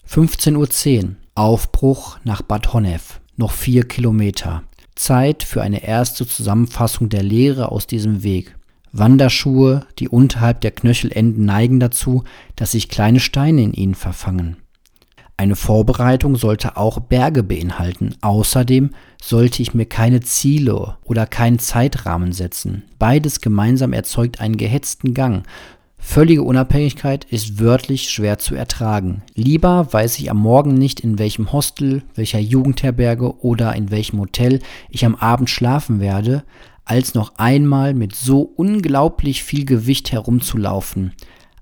15.10 0.08 1.04
Uhr. 1.04 1.16
Aufbruch 1.34 2.20
nach 2.24 2.44
Bad 2.44 2.74
Honnef. 2.74 3.20
Noch 3.38 3.54
vier 3.54 3.88
Kilometer. 3.88 4.62
Zeit 4.94 5.42
für 5.42 5.64
eine 5.64 5.84
erste 5.84 6.28
Zusammenfassung 6.28 7.10
der 7.10 7.24
Lehre 7.24 7.72
aus 7.72 7.88
diesem 7.88 8.22
Weg. 8.22 8.56
Wanderschuhe, 8.94 9.86
die 10.00 10.08
unterhalb 10.08 10.62
der 10.62 10.72
Knöchel 10.72 11.12
enden, 11.12 11.46
neigen 11.46 11.80
dazu, 11.80 12.24
dass 12.56 12.72
sich 12.72 12.90
kleine 12.90 13.20
Steine 13.20 13.64
in 13.64 13.74
ihnen 13.74 13.96
verfangen. 13.96 14.58
Eine 15.36 15.56
Vorbereitung 15.56 16.36
sollte 16.36 16.78
auch 16.78 17.00
Berge 17.00 17.42
beinhalten. 17.42 18.16
Außerdem 18.22 18.92
sollte 19.22 19.64
ich 19.64 19.74
mir 19.74 19.88
keine 19.88 20.22
Ziele 20.22 20.98
oder 21.04 21.26
keinen 21.26 21.58
Zeitrahmen 21.58 22.34
setzen. 22.34 22.84
Beides 23.00 23.42
gemeinsam 23.42 23.94
erzeugt 23.94 24.40
einen 24.40 24.58
gehetzten 24.58 25.16
Gang. 25.16 25.44
Völlige 25.98 26.44
Unabhängigkeit 26.44 27.26
ist 27.26 27.60
wörtlich 27.60 28.10
schwer 28.10 28.38
zu 28.38 28.54
ertragen. 28.56 29.24
Lieber 29.36 29.92
weiß 29.92 30.20
ich 30.20 30.30
am 30.30 30.38
Morgen 30.38 30.76
nicht, 30.76 31.00
in 31.00 31.18
welchem 31.18 31.52
Hostel, 31.52 32.04
welcher 32.14 32.40
Jugendherberge 32.40 33.40
oder 33.40 33.74
in 33.74 33.90
welchem 33.90 34.20
Hotel 34.20 34.60
ich 34.90 35.06
am 35.06 35.16
Abend 35.16 35.50
schlafen 35.50 36.00
werde, 36.00 36.44
als 36.86 37.14
noch 37.14 37.36
einmal 37.38 37.94
mit 37.94 38.16
so 38.16 38.42
unglaublich 38.42 39.44
viel 39.44 39.66
Gewicht 39.66 40.12
herumzulaufen. 40.12 41.14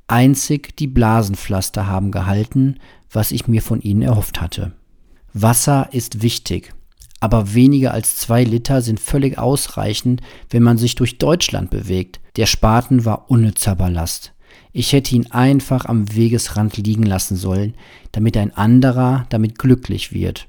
Einzig 0.08 0.76
die 0.78 0.88
Blasenpflaster 0.88 1.88
haben 1.88 2.12
gehalten, 2.12 2.78
was 3.12 3.32
ich 3.32 3.48
mir 3.48 3.62
von 3.62 3.82
ihnen 3.82 4.02
erhofft 4.02 4.42
hatte. 4.42 4.74
Wasser 5.34 5.90
ist 5.92 6.22
wichtig, 6.22 6.74
aber 7.20 7.54
weniger 7.54 7.94
als 7.94 8.18
zwei 8.18 8.44
Liter 8.44 8.82
sind 8.82 9.00
völlig 9.00 9.38
ausreichend, 9.38 10.22
wenn 10.50 10.64
man 10.64 10.78
sich 10.78 10.96
durch 10.96 11.18
Deutschland 11.18 11.70
bewegt. 11.70 12.20
Der 12.36 12.46
Spaten 12.48 13.06
war 13.06 13.30
unnützer 13.30 13.76
Ballast. 13.76 14.34
Ich 14.74 14.94
hätte 14.94 15.16
ihn 15.16 15.32
einfach 15.32 15.86
am 15.86 16.14
Wegesrand 16.16 16.78
liegen 16.78 17.04
lassen 17.04 17.36
sollen, 17.36 17.76
damit 18.12 18.38
ein 18.38 18.56
anderer 18.56 19.26
damit 19.30 19.60
glücklich 19.60 20.14
wird. 20.14 20.48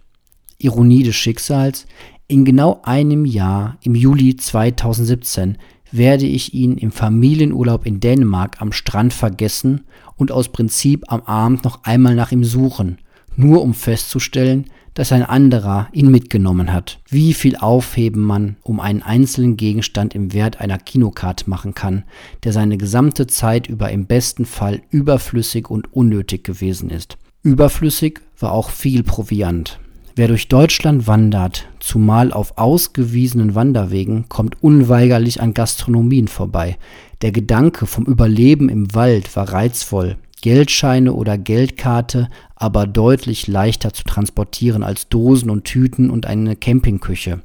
Ironie 0.58 1.02
des 1.02 1.16
Schicksals, 1.16 1.86
in 2.28 2.44
genau 2.44 2.80
einem 2.84 3.24
Jahr, 3.24 3.76
im 3.82 3.94
Juli 3.94 4.36
2017, 4.36 5.58
werde 5.90 6.26
ich 6.26 6.54
ihn 6.54 6.78
im 6.78 6.90
Familienurlaub 6.90 7.86
in 7.86 8.00
Dänemark 8.00 8.60
am 8.60 8.72
Strand 8.72 9.12
vergessen 9.12 9.82
und 10.16 10.32
aus 10.32 10.48
Prinzip 10.48 11.04
am 11.08 11.22
Abend 11.22 11.64
noch 11.64 11.84
einmal 11.84 12.14
nach 12.14 12.32
ihm 12.32 12.44
suchen, 12.44 12.98
nur 13.36 13.62
um 13.62 13.74
festzustellen, 13.74 14.66
dass 14.94 15.12
ein 15.12 15.22
anderer 15.22 15.88
ihn 15.92 16.10
mitgenommen 16.10 16.72
hat. 16.72 17.00
Wie 17.08 17.32
viel 17.32 17.56
Aufheben 17.56 18.22
man 18.22 18.56
um 18.62 18.80
einen 18.80 19.02
einzelnen 19.02 19.56
Gegenstand 19.56 20.14
im 20.14 20.32
Wert 20.32 20.60
einer 20.60 20.78
Kinokarte 20.78 21.48
machen 21.48 21.74
kann, 21.74 22.04
der 22.44 22.52
seine 22.52 22.76
gesamte 22.76 23.26
Zeit 23.26 23.66
über 23.66 23.90
im 23.90 24.06
besten 24.06 24.44
Fall 24.44 24.82
überflüssig 24.90 25.70
und 25.70 25.92
unnötig 25.92 26.44
gewesen 26.44 26.90
ist. 26.90 27.16
Überflüssig 27.42 28.20
war 28.38 28.52
auch 28.52 28.70
viel 28.70 29.02
Proviant. 29.02 29.78
Wer 30.14 30.28
durch 30.28 30.48
Deutschland 30.48 31.06
wandert, 31.06 31.66
zumal 31.82 32.32
auf 32.32 32.58
ausgewiesenen 32.58 33.54
Wanderwegen, 33.54 34.28
kommt 34.28 34.62
unweigerlich 34.62 35.40
an 35.40 35.52
Gastronomien 35.52 36.28
vorbei. 36.28 36.78
Der 37.22 37.32
Gedanke 37.32 37.86
vom 37.86 38.06
Überleben 38.06 38.68
im 38.68 38.94
Wald 38.94 39.34
war 39.36 39.52
reizvoll, 39.52 40.16
Geldscheine 40.40 41.12
oder 41.12 41.38
Geldkarte 41.38 42.28
aber 42.56 42.86
deutlich 42.86 43.46
leichter 43.46 43.92
zu 43.92 44.04
transportieren 44.04 44.82
als 44.82 45.08
Dosen 45.08 45.50
und 45.50 45.64
Tüten 45.64 46.10
und 46.10 46.26
eine 46.26 46.56
Campingküche. 46.56 47.40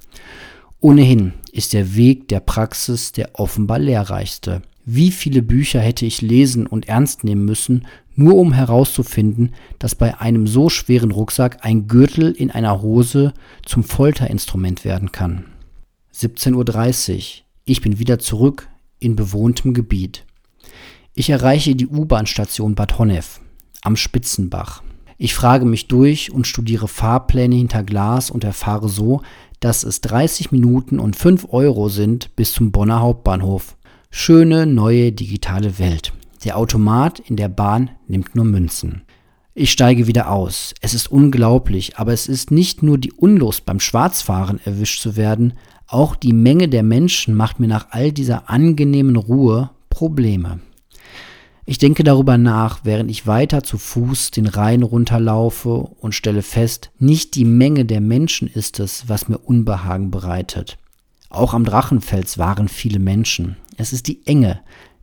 Ohnehin 0.79 1.33
ist 1.51 1.73
der 1.73 1.95
Weg 1.95 2.27
der 2.27 2.39
Praxis 2.39 3.11
der 3.11 3.31
offenbar 3.33 3.79
lehrreichste. 3.79 4.61
Wie 4.89 5.11
viele 5.11 5.41
Bücher 5.41 5.81
hätte 5.81 6.05
ich 6.05 6.21
lesen 6.21 6.65
und 6.65 6.87
ernst 6.87 7.25
nehmen 7.25 7.43
müssen, 7.43 7.85
nur 8.15 8.35
um 8.35 8.53
herauszufinden, 8.53 9.53
dass 9.79 9.95
bei 9.95 10.21
einem 10.21 10.47
so 10.47 10.69
schweren 10.69 11.11
Rucksack 11.11 11.65
ein 11.65 11.89
Gürtel 11.89 12.31
in 12.31 12.51
einer 12.51 12.81
Hose 12.81 13.33
zum 13.65 13.83
Folterinstrument 13.83 14.85
werden 14.85 15.11
kann. 15.11 15.43
17.30 16.15 17.15
Uhr. 17.15 17.23
Ich 17.65 17.81
bin 17.81 17.99
wieder 17.99 18.17
zurück 18.17 18.69
in 18.99 19.17
bewohntem 19.17 19.73
Gebiet. 19.73 20.25
Ich 21.13 21.29
erreiche 21.29 21.75
die 21.75 21.87
U-Bahn-Station 21.87 22.75
Bad 22.75 22.97
Honnef 22.97 23.41
am 23.81 23.97
Spitzenbach. 23.97 24.83
Ich 25.17 25.35
frage 25.35 25.65
mich 25.65 25.89
durch 25.89 26.31
und 26.31 26.47
studiere 26.47 26.87
Fahrpläne 26.87 27.55
hinter 27.55 27.83
Glas 27.83 28.31
und 28.31 28.45
erfahre 28.45 28.87
so, 28.87 29.21
dass 29.59 29.83
es 29.83 29.99
30 29.99 30.53
Minuten 30.53 30.97
und 30.97 31.17
5 31.17 31.47
Euro 31.51 31.89
sind 31.89 32.33
bis 32.37 32.53
zum 32.53 32.71
Bonner 32.71 33.01
Hauptbahnhof. 33.01 33.75
Schöne 34.09 34.65
neue 34.65 35.11
digitale 35.11 35.79
Welt. 35.79 36.13
Der 36.43 36.57
Automat 36.57 37.19
in 37.19 37.35
der 37.35 37.49
Bahn 37.49 37.91
nimmt 38.07 38.35
nur 38.35 38.45
Münzen. 38.45 39.01
Ich 39.53 39.71
steige 39.71 40.07
wieder 40.07 40.31
aus. 40.31 40.73
Es 40.81 40.93
ist 40.93 41.11
unglaublich, 41.11 41.97
aber 41.97 42.13
es 42.13 42.27
ist 42.27 42.51
nicht 42.51 42.83
nur 42.83 42.97
die 42.97 43.11
Unlust 43.11 43.65
beim 43.65 43.79
Schwarzfahren 43.79 44.59
erwischt 44.63 45.01
zu 45.01 45.17
werden, 45.17 45.53
auch 45.87 46.15
die 46.15 46.33
Menge 46.33 46.67
der 46.67 46.83
Menschen 46.83 47.33
macht 47.33 47.59
mir 47.59 47.67
nach 47.67 47.87
all 47.91 48.11
dieser 48.11 48.49
angenehmen 48.49 49.15
Ruhe 49.15 49.71
Probleme. 49.89 50.59
Ich 51.65 51.77
denke 51.77 52.03
darüber 52.03 52.37
nach, 52.37 52.81
während 52.83 53.11
ich 53.11 53.27
weiter 53.27 53.61
zu 53.61 53.77
Fuß 53.77 54.31
den 54.31 54.47
Rhein 54.47 54.83
runterlaufe 54.83 55.69
und 55.69 56.15
stelle 56.15 56.43
fest, 56.43 56.91
nicht 56.97 57.35
die 57.35 57.45
Menge 57.45 57.83
der 57.83 57.99
Menschen 57.99 58.47
ist 58.47 58.79
es, 58.79 59.09
was 59.09 59.27
mir 59.27 59.37
Unbehagen 59.37 60.11
bereitet. 60.11 60.77
Auch 61.29 61.53
am 61.53 61.65
Drachenfels 61.65 62.37
waren 62.37 62.69
viele 62.69 62.99
Menschen. 62.99 63.57
Es 63.77 63.93
ist 63.93 64.07
die 64.07 64.25
Enge, 64.25 64.61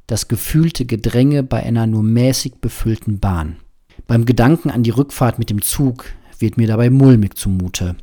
das 0.09 0.27
gefühlte 0.27 0.85
Gedränge 0.85 1.45
bei 1.45 1.63
einer 1.63 1.87
nur 1.87 2.03
mäßig 2.03 2.57
befüllten 2.61 3.21
Bahn. 3.21 3.57
Beim 4.09 4.27
Gedanken 4.27 4.71
an 4.71 4.83
die 4.83 4.91
Rückfahrt 4.91 5.39
mit 5.39 5.49
dem 5.49 5.63
Zug 5.63 6.07
wird 6.41 6.57
mir 6.57 6.67
dabei 6.67 6.91
mulmig 6.91 7.37
zumute. 7.37 7.95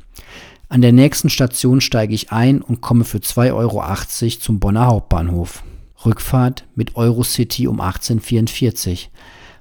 An 0.70 0.80
der 0.80 0.92
nächsten 0.92 1.28
Station 1.28 1.82
steige 1.82 2.14
ich 2.14 2.32
ein 2.32 2.62
und 2.62 2.80
komme 2.80 3.04
für 3.04 3.18
2,80 3.18 3.52
Euro 3.52 4.40
zum 4.40 4.58
Bonner 4.58 4.86
Hauptbahnhof. 4.86 5.62
Rückfahrt 6.06 6.64
mit 6.74 6.96
Eurocity 6.96 7.68
um 7.68 7.80
1844. 7.80 9.10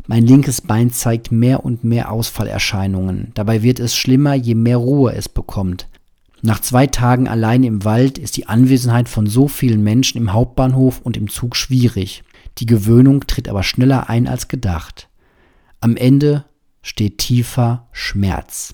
Mein 0.08 0.26
linkes 0.26 0.62
Bein 0.62 0.92
zeigt 0.92 1.32
mehr 1.34 1.66
und 1.66 1.84
mehr 1.84 2.10
Ausfallerscheinungen. 2.10 3.32
Dabei 3.34 3.62
wird 3.62 3.82
es 3.82 3.96
schlimmer, 3.96 4.34
je 4.34 4.56
mehr 4.56 4.78
Ruhe 4.78 5.14
es 5.14 5.28
bekommt. 5.28 5.88
Nach 6.42 6.60
zwei 6.60 6.88
Tagen 6.88 7.28
allein 7.28 7.64
im 7.64 7.84
Wald 7.86 8.18
ist 8.18 8.36
die 8.36 8.48
Anwesenheit 8.48 9.10
von 9.10 9.28
so 9.28 9.48
vielen 9.48 9.84
Menschen 9.84 10.18
im 10.18 10.34
Hauptbahnhof 10.34 11.00
und 11.02 11.16
im 11.16 11.30
Zug 11.30 11.56
schwierig. 11.56 12.24
Die 12.58 12.66
Gewöhnung 12.66 13.28
tritt 13.28 13.48
aber 13.48 13.64
schneller 13.64 14.10
ein 14.10 14.28
als 14.28 14.48
gedacht. 14.48 15.10
Am 15.80 15.96
Ende 15.96 16.46
steht 16.82 17.20
tiefer 17.20 17.88
Schmerz. 17.92 18.74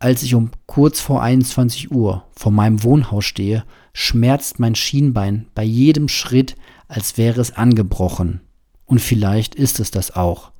Als 0.00 0.22
ich 0.22 0.34
um 0.34 0.50
kurz 0.66 1.00
vor 1.00 1.22
21 1.22 1.92
Uhr 1.92 2.24
vor 2.32 2.52
meinem 2.52 2.82
Wohnhaus 2.82 3.24
stehe, 3.24 3.64
schmerzt 3.92 4.58
mein 4.58 4.74
Schienbein 4.74 5.46
bei 5.54 5.62
jedem 5.62 6.08
Schritt, 6.08 6.56
als 6.88 7.16
wäre 7.16 7.40
es 7.40 7.56
angebrochen. 7.56 8.40
Und 8.86 9.00
vielleicht 9.00 9.54
ist 9.54 9.80
es 9.80 9.90
das 9.90 10.14
auch. 10.14 10.50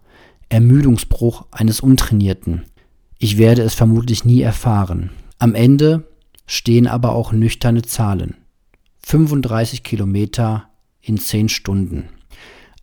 Ermüdungsbruch 0.49 1.47
eines 1.51 1.81
Untrainierten. 1.81 2.65
Ich 3.19 3.39
werde 3.39 3.63
es 3.63 3.75
vermutlich 3.75 4.25
nie 4.25 4.41
erfahren. 4.41 5.11
Am 5.39 5.55
Ende 5.55 6.05
stehen 6.47 6.87
aber 6.87 7.15
auch 7.15 7.33
nüchterne 7.33 7.83
Zahlen. 7.83 8.37
35 9.07 9.83
Kilometer 9.83 10.69
in 11.01 11.19
10 11.19 11.49
Stunden. 11.49 12.09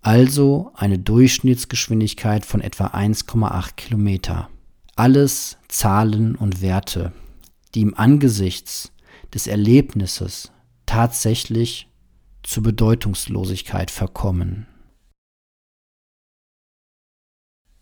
Also 0.01 0.71
eine 0.75 0.97
Durchschnittsgeschwindigkeit 0.99 2.45
von 2.45 2.61
etwa 2.61 2.87
1,8 2.87 3.75
Kilometer. 3.75 4.49
Alles 4.95 5.57
Zahlen 5.67 6.35
und 6.35 6.61
Werte, 6.61 7.13
die 7.75 7.81
im 7.81 7.97
Angesichts 7.97 8.91
des 9.33 9.47
Erlebnisses 9.47 10.51
tatsächlich 10.85 11.87
zur 12.43 12.63
Bedeutungslosigkeit 12.63 13.91
verkommen. 13.91 14.67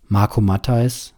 Marco 0.03 0.41
Matthijs, 0.41 1.13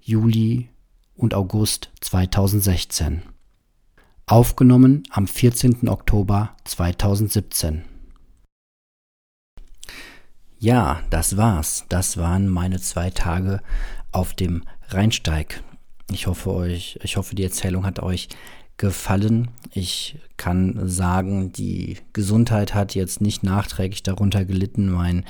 Juli 0.00 0.70
und 1.14 1.34
August 1.34 1.90
2016. 2.00 3.22
Aufgenommen 4.28 5.04
am 5.08 5.26
14. 5.26 5.88
Oktober 5.88 6.50
2017. 6.64 7.82
Ja, 10.58 11.00
das 11.08 11.38
war's. 11.38 11.86
Das 11.88 12.18
waren 12.18 12.46
meine 12.46 12.78
zwei 12.78 13.08
Tage 13.08 13.62
auf 14.12 14.34
dem 14.34 14.64
Rheinsteig. 14.88 15.62
Ich 16.12 16.26
hoffe 16.26 16.52
euch, 16.52 16.98
ich 17.02 17.16
hoffe, 17.16 17.36
die 17.36 17.42
Erzählung 17.42 17.86
hat 17.86 18.00
euch 18.00 18.28
gefallen. 18.76 19.48
Ich 19.72 20.18
kann 20.36 20.78
sagen, 20.86 21.50
die 21.52 21.96
Gesundheit 22.12 22.74
hat 22.74 22.94
jetzt 22.94 23.22
nicht 23.22 23.42
nachträglich 23.42 24.02
darunter 24.02 24.44
gelitten. 24.44 24.90
Mein, 24.90 25.24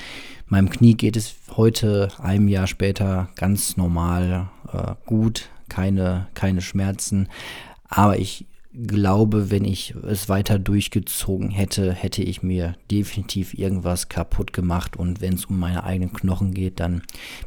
meinem 0.46 0.70
Knie 0.70 0.94
geht 0.94 1.16
es 1.16 1.36
heute, 1.56 2.08
einem 2.18 2.48
Jahr 2.48 2.66
später, 2.66 3.28
ganz 3.36 3.76
normal 3.76 4.50
äh, 4.72 4.96
gut, 5.06 5.50
keine, 5.68 6.26
keine 6.34 6.62
Schmerzen. 6.62 7.28
Aber 7.88 8.18
ich 8.18 8.44
glaube, 8.86 9.50
wenn 9.50 9.64
ich 9.64 9.94
es 10.06 10.28
weiter 10.28 10.58
durchgezogen 10.58 11.50
hätte, 11.50 11.92
hätte 11.92 12.22
ich 12.22 12.42
mir 12.42 12.76
definitiv 12.90 13.54
irgendwas 13.54 14.08
kaputt 14.08 14.52
gemacht. 14.52 14.96
Und 14.96 15.20
wenn 15.20 15.34
es 15.34 15.46
um 15.46 15.58
meine 15.58 15.84
eigenen 15.84 16.12
Knochen 16.12 16.54
geht, 16.54 16.78
dann 16.78 17.02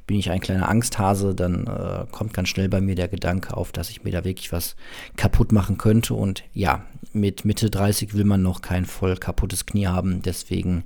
bin 0.07 0.17
ich 0.17 0.29
ein 0.29 0.41
kleiner 0.41 0.67
Angsthase. 0.67 1.33
Dann 1.33 1.67
äh, 1.67 2.05
kommt 2.11 2.33
ganz 2.33 2.49
schnell 2.49 2.67
bei 2.67 2.81
mir 2.81 2.95
der 2.95 3.07
Gedanke 3.07 3.55
auf, 3.55 3.71
dass 3.71 3.89
ich 3.89 4.03
mir 4.03 4.11
da 4.11 4.25
wirklich 4.25 4.51
was 4.51 4.75
kaputt 5.15 5.51
machen 5.51 5.77
könnte. 5.77 6.13
Und 6.15 6.43
ja, 6.53 6.85
mit 7.13 7.45
Mitte 7.45 7.69
30 7.69 8.13
will 8.13 8.25
man 8.25 8.41
noch 8.41 8.61
kein 8.61 8.85
voll 8.85 9.15
kaputtes 9.15 9.65
Knie 9.65 9.87
haben. 9.87 10.21
Deswegen 10.21 10.83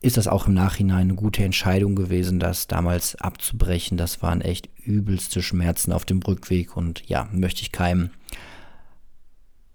ist 0.00 0.16
das 0.16 0.26
auch 0.26 0.46
im 0.46 0.54
Nachhinein 0.54 1.02
eine 1.02 1.14
gute 1.14 1.44
Entscheidung 1.44 1.94
gewesen, 1.94 2.40
das 2.40 2.66
damals 2.66 3.14
abzubrechen. 3.16 3.96
Das 3.98 4.20
waren 4.22 4.40
echt 4.40 4.68
übelste 4.84 5.42
Schmerzen 5.42 5.92
auf 5.92 6.04
dem 6.04 6.20
Rückweg 6.20 6.76
und 6.76 7.08
ja, 7.08 7.28
möchte 7.32 7.62
ich 7.62 7.72
keinem 7.72 8.10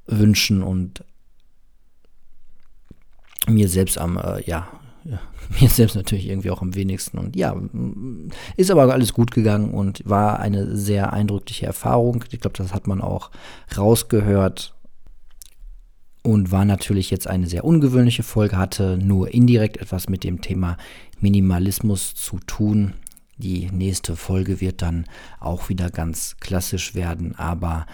wünschen 0.05 0.63
und 0.63 1.03
mir 3.47 3.69
selbst 3.69 3.97
am, 3.97 4.17
äh, 4.17 4.41
ja, 4.45 4.67
ja, 5.05 5.19
mir 5.61 5.69
selbst 5.69 5.95
natürlich 5.95 6.27
irgendwie 6.27 6.51
auch 6.51 6.61
am 6.61 6.75
wenigsten. 6.75 7.17
Und 7.17 7.35
ja, 7.35 7.55
ist 8.57 8.71
aber 8.71 8.91
alles 8.91 9.13
gut 9.13 9.31
gegangen 9.31 9.73
und 9.73 10.07
war 10.07 10.39
eine 10.39 10.75
sehr 10.75 11.13
eindrückliche 11.13 11.65
Erfahrung. 11.65 12.23
Ich 12.31 12.39
glaube, 12.39 12.57
das 12.57 12.73
hat 12.73 12.87
man 12.87 13.01
auch 13.01 13.31
rausgehört. 13.77 14.75
Und 16.25 16.53
war 16.53 16.63
natürlich 16.63 17.11
jetzt 17.11 17.27
eine 17.27 17.47
sehr 17.47 17.65
ungewöhnliche 17.65 18.23
Folge, 18.23 18.57
hatte 18.57 18.97
nur 18.97 19.33
indirekt 19.33 19.75
etwas 19.75 20.07
mit 20.07 20.23
dem 20.23 20.39
Thema 20.39 20.77
Minimalismus 21.19 22.15
zu 22.15 22.39
tun. 22.47 22.93
Die 23.43 23.69
nächste 23.73 24.15
Folge 24.15 24.61
wird 24.61 24.81
dann 24.81 25.03
auch 25.41 25.67
wieder 25.67 25.89
ganz 25.89 26.37
klassisch 26.39 26.95
werden. 26.95 27.35
Aber 27.35 27.85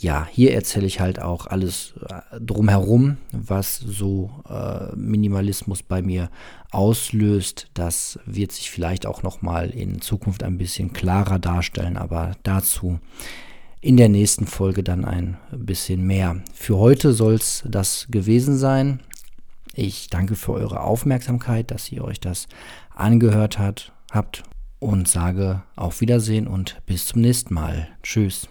ja, 0.00 0.28
hier 0.30 0.52
erzähle 0.52 0.86
ich 0.86 1.00
halt 1.00 1.18
auch 1.18 1.46
alles 1.46 1.94
äh, 2.10 2.38
drumherum, 2.38 3.16
was 3.32 3.76
so 3.78 4.30
äh, 4.50 4.94
Minimalismus 4.94 5.82
bei 5.82 6.02
mir 6.02 6.28
auslöst. 6.72 7.68
Das 7.72 8.18
wird 8.26 8.52
sich 8.52 8.70
vielleicht 8.70 9.06
auch 9.06 9.22
nochmal 9.22 9.70
in 9.70 10.02
Zukunft 10.02 10.42
ein 10.42 10.58
bisschen 10.58 10.92
klarer 10.92 11.38
darstellen. 11.38 11.96
Aber 11.96 12.32
dazu 12.42 13.00
in 13.80 13.96
der 13.96 14.10
nächsten 14.10 14.46
Folge 14.46 14.82
dann 14.82 15.06
ein 15.06 15.38
bisschen 15.50 16.06
mehr. 16.06 16.42
Für 16.52 16.76
heute 16.76 17.14
soll 17.14 17.34
es 17.34 17.64
das 17.66 18.08
gewesen 18.10 18.58
sein. 18.58 19.00
Ich 19.72 20.10
danke 20.10 20.34
für 20.34 20.52
eure 20.52 20.82
Aufmerksamkeit, 20.82 21.70
dass 21.70 21.90
ihr 21.90 22.04
euch 22.04 22.20
das 22.20 22.46
angehört 22.94 23.58
hat, 23.58 23.92
habt 24.10 24.42
und 24.80 25.08
sage 25.08 25.62
auf 25.76 26.00
Wiedersehen 26.00 26.46
und 26.46 26.80
bis 26.86 27.06
zum 27.06 27.20
nächsten 27.20 27.54
Mal. 27.54 27.88
Tschüss. 28.02 28.48